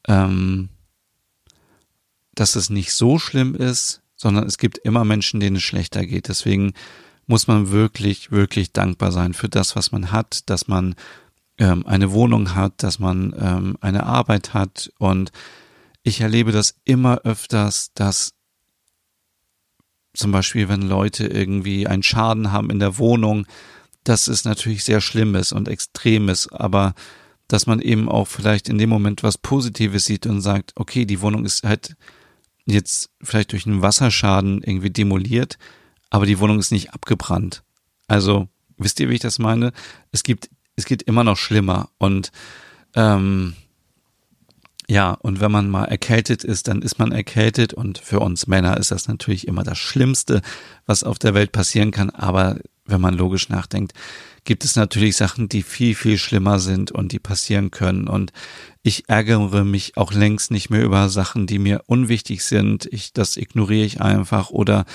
[0.07, 0.69] ähm,
[2.33, 6.27] dass es nicht so schlimm ist, sondern es gibt immer Menschen, denen es schlechter geht.
[6.27, 6.73] Deswegen
[7.27, 10.95] muss man wirklich, wirklich dankbar sein für das, was man hat, dass man
[11.57, 14.91] ähm, eine Wohnung hat, dass man ähm, eine Arbeit hat.
[14.97, 15.31] Und
[16.01, 18.33] ich erlebe das immer öfters, dass
[20.13, 23.47] zum Beispiel, wenn Leute irgendwie einen Schaden haben in der Wohnung,
[24.03, 26.93] dass es natürlich sehr schlimm ist und extrem ist, aber
[27.47, 31.21] dass man eben auch vielleicht in dem Moment was Positives sieht und sagt, okay, die
[31.21, 31.95] Wohnung ist halt
[32.65, 35.57] jetzt vielleicht durch einen Wasserschaden irgendwie demoliert,
[36.09, 37.63] aber die Wohnung ist nicht abgebrannt.
[38.07, 38.47] Also,
[38.77, 39.71] wisst ihr, wie ich das meine?
[40.11, 42.31] Es gibt, es geht immer noch schlimmer und
[42.95, 43.55] ähm,
[44.89, 48.77] ja, und wenn man mal erkältet ist, dann ist man erkältet und für uns Männer
[48.77, 50.41] ist das natürlich immer das Schlimmste,
[50.85, 53.93] was auf der Welt passieren kann, aber wenn man logisch nachdenkt,
[54.43, 58.07] gibt es natürlich Sachen, die viel, viel schlimmer sind und die passieren können.
[58.07, 58.33] Und
[58.81, 62.85] ich ärgere mich auch längst nicht mehr über Sachen, die mir unwichtig sind.
[62.91, 64.85] Ich, das ignoriere ich einfach oder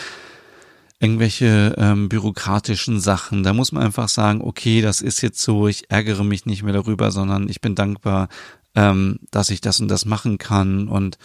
[1.01, 3.43] irgendwelche ähm, bürokratischen Sachen.
[3.43, 6.73] Da muss man einfach sagen, okay, das ist jetzt so, ich ärgere mich nicht mehr
[6.73, 8.29] darüber, sondern ich bin dankbar,
[8.75, 11.19] ähm, dass ich das und das machen kann und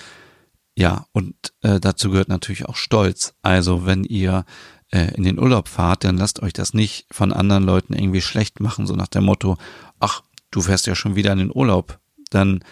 [0.76, 3.36] ja, und äh, dazu gehört natürlich auch Stolz.
[3.44, 4.44] Also wenn ihr
[4.92, 8.60] äh, in den Urlaub fahrt, dann lasst euch das nicht von anderen Leuten irgendwie schlecht
[8.60, 9.58] machen, so nach dem Motto,
[10.00, 12.00] ach, du fährst ja schon wieder in den Urlaub.
[12.32, 12.64] Dann,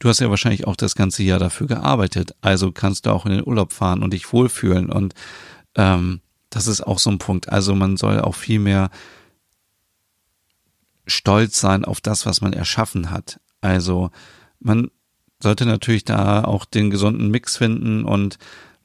[0.00, 3.32] du hast ja wahrscheinlich auch das ganze Jahr dafür gearbeitet, also kannst du auch in
[3.32, 4.90] den Urlaub fahren und dich wohlfühlen.
[4.90, 5.14] Und
[5.76, 6.20] ähm,
[6.54, 7.48] das ist auch so ein Punkt.
[7.48, 8.90] Also man soll auch viel mehr
[11.06, 13.40] stolz sein auf das, was man erschaffen hat.
[13.60, 14.10] Also
[14.60, 14.90] man
[15.42, 18.38] sollte natürlich da auch den gesunden Mix finden und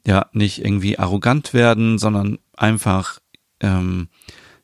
[0.05, 3.19] ja, nicht irgendwie arrogant werden, sondern einfach,
[3.59, 4.09] ähm,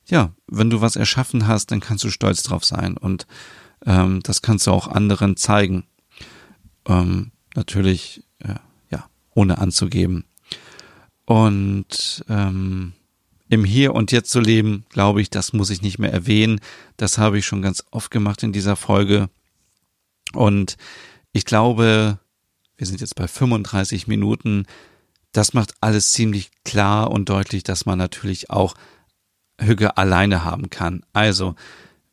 [0.07, 3.27] ja, wenn du was erschaffen hast, dann kannst du stolz drauf sein und
[3.85, 5.85] ähm, das kannst du auch anderen zeigen.
[6.87, 8.55] Ähm, natürlich, äh,
[8.89, 10.25] ja, ohne anzugeben.
[11.25, 12.93] Und ähm,
[13.49, 16.59] im Hier und Jetzt zu leben, glaube ich, das muss ich nicht mehr erwähnen.
[16.97, 19.29] Das habe ich schon ganz oft gemacht in dieser Folge.
[20.33, 20.77] Und
[21.31, 22.19] ich glaube,
[22.77, 24.65] wir sind jetzt bei 35 Minuten.
[25.31, 28.75] Das macht alles ziemlich klar und deutlich, dass man natürlich auch
[29.59, 31.03] Hüge alleine haben kann.
[31.13, 31.55] Also,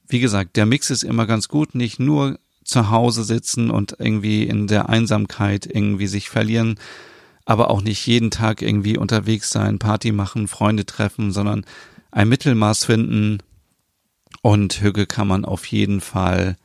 [0.06, 4.44] wie gesagt, der Mix ist immer ganz gut, nicht nur zu Hause sitzen und irgendwie
[4.44, 6.78] in der Einsamkeit irgendwie sich verlieren,
[7.44, 11.64] aber auch nicht jeden Tag irgendwie unterwegs sein, Party machen, Freunde treffen, sondern
[12.10, 13.38] ein Mittelmaß finden.
[14.42, 16.56] Und Hüge kann man auf jeden Fall,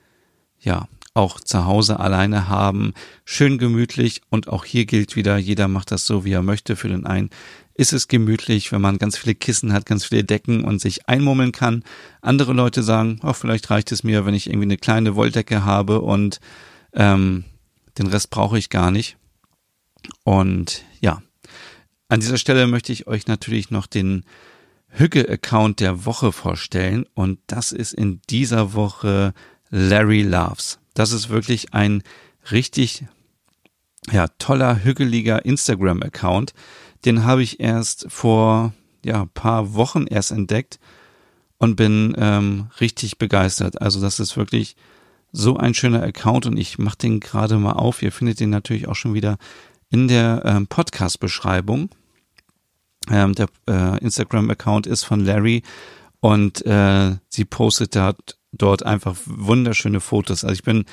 [0.60, 2.94] ja, auch zu Hause alleine haben,
[3.26, 6.76] schön gemütlich und auch hier gilt wieder, jeder macht das so, wie er möchte.
[6.76, 7.32] Für den einen
[7.74, 11.52] ist es gemütlich, wenn man ganz viele Kissen hat, ganz viele Decken und sich einmummeln
[11.52, 11.84] kann.
[12.22, 16.02] Andere Leute sagen, oh, vielleicht reicht es mir, wenn ich irgendwie eine kleine Wolldecke habe
[16.02, 16.40] und
[16.94, 17.46] ähm,
[17.98, 19.18] den Rest brauche ich gar nicht.
[20.28, 21.22] Und ja,
[22.10, 24.26] an dieser Stelle möchte ich euch natürlich noch den
[24.90, 29.34] Hügge-Account der Woche vorstellen und das ist in dieser Woche
[29.70, 30.80] Larry Loves.
[30.96, 32.04] Das ist wirklich ein
[32.52, 33.06] richtig
[34.12, 36.54] ja, toller, hügeliger Instagram-Account.
[37.06, 38.74] Den habe ich erst vor
[39.06, 40.78] ja, paar Wochen erst entdeckt
[41.58, 43.82] und bin ähm, richtig begeistert.
[43.82, 44.76] Also das ist wirklich
[45.32, 48.02] so ein schöner Account und ich mache den gerade mal auf.
[48.02, 49.38] Ihr findet den natürlich auch schon wieder
[49.90, 51.90] in der ähm, Podcast-Beschreibung.
[53.10, 55.64] Ähm, der äh, Instagram-Account ist von Larry
[56.20, 60.44] und äh, sie postet dort dort einfach wunderschöne Fotos.
[60.44, 60.86] Also ich bin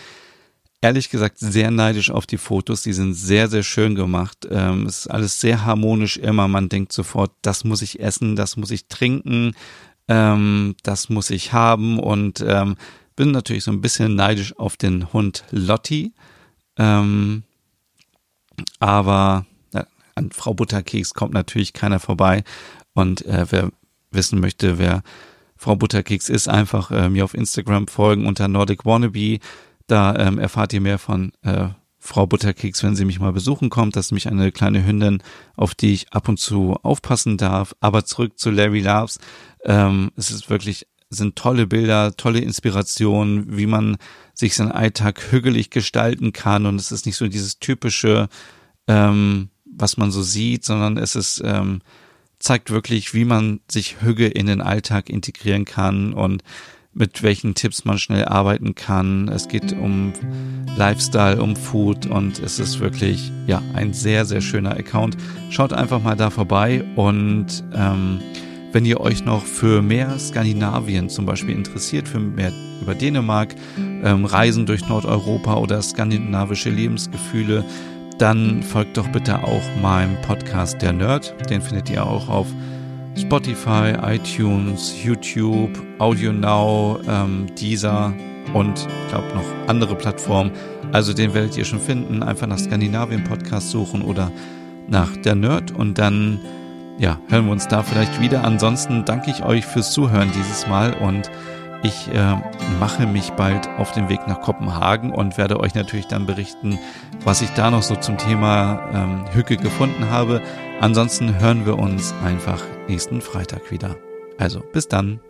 [0.80, 2.82] ehrlich gesagt sehr neidisch auf die Fotos.
[2.82, 4.46] Die sind sehr, sehr schön gemacht.
[4.50, 6.48] Ähm, es ist alles sehr harmonisch immer.
[6.48, 9.54] Man denkt sofort, das muss ich essen, das muss ich trinken,
[10.08, 12.76] ähm, das muss ich haben und ähm,
[13.16, 16.12] bin natürlich so ein bisschen neidisch auf den Hund Lotti.
[16.76, 17.44] Ähm,
[18.78, 22.44] aber ja, an Frau Butterkeks kommt natürlich keiner vorbei.
[22.94, 23.70] Und äh, wer
[24.10, 25.02] wissen möchte, wer
[25.56, 29.38] Frau Butterkeks ist, einfach äh, mir auf Instagram folgen unter Nordic Wannabe.
[29.86, 33.96] Da ähm, erfahrt ihr mehr von äh, Frau Butterkeks, wenn sie mich mal besuchen kommt.
[33.96, 35.22] Das ist nämlich eine kleine Hündin,
[35.56, 37.74] auf die ich ab und zu aufpassen darf.
[37.80, 39.18] Aber zurück zu Larry Loves.
[39.64, 43.96] Ähm, es ist wirklich, sind tolle Bilder, tolle Inspirationen, wie man
[44.34, 46.66] sich seinen Alltag hügelig gestalten kann.
[46.66, 48.28] Und es ist nicht so dieses typische,
[48.88, 51.80] ähm, was man so sieht, sondern es ist ähm,
[52.38, 56.42] zeigt wirklich, wie man sich Hüge in den Alltag integrieren kann und
[56.92, 59.28] mit welchen Tipps man schnell arbeiten kann.
[59.28, 60.12] Es geht um
[60.76, 65.16] Lifestyle, um Food und es ist wirklich ja ein sehr sehr schöner Account.
[65.50, 68.20] Schaut einfach mal da vorbei und ähm,
[68.74, 72.52] wenn ihr euch noch für mehr Skandinavien zum Beispiel interessiert, für mehr
[72.82, 77.64] über Dänemark, ähm, Reisen durch Nordeuropa oder skandinavische Lebensgefühle,
[78.18, 81.36] dann folgt doch bitte auch meinem Podcast Der Nerd.
[81.48, 82.48] Den findet ihr auch auf
[83.16, 85.70] Spotify, iTunes, YouTube,
[86.00, 88.12] Audio Now, ähm, Deezer
[88.54, 90.50] und ich glaube noch andere Plattformen.
[90.90, 92.24] Also den werdet ihr schon finden.
[92.24, 94.32] Einfach nach Skandinavien Podcast suchen oder
[94.88, 96.40] nach Der Nerd und dann
[96.98, 98.44] ja, hören wir uns da vielleicht wieder.
[98.44, 101.30] Ansonsten danke ich euch fürs Zuhören dieses Mal und
[101.84, 102.36] Ich äh,
[102.80, 106.78] mache mich bald auf den Weg nach Kopenhagen und werde euch natürlich dann berichten,
[107.24, 110.40] was ich da noch so zum Thema ähm, Hücke gefunden habe.
[110.80, 113.96] Ansonsten hören wir uns einfach nächsten Freitag wieder.
[114.38, 115.20] Also bis dann.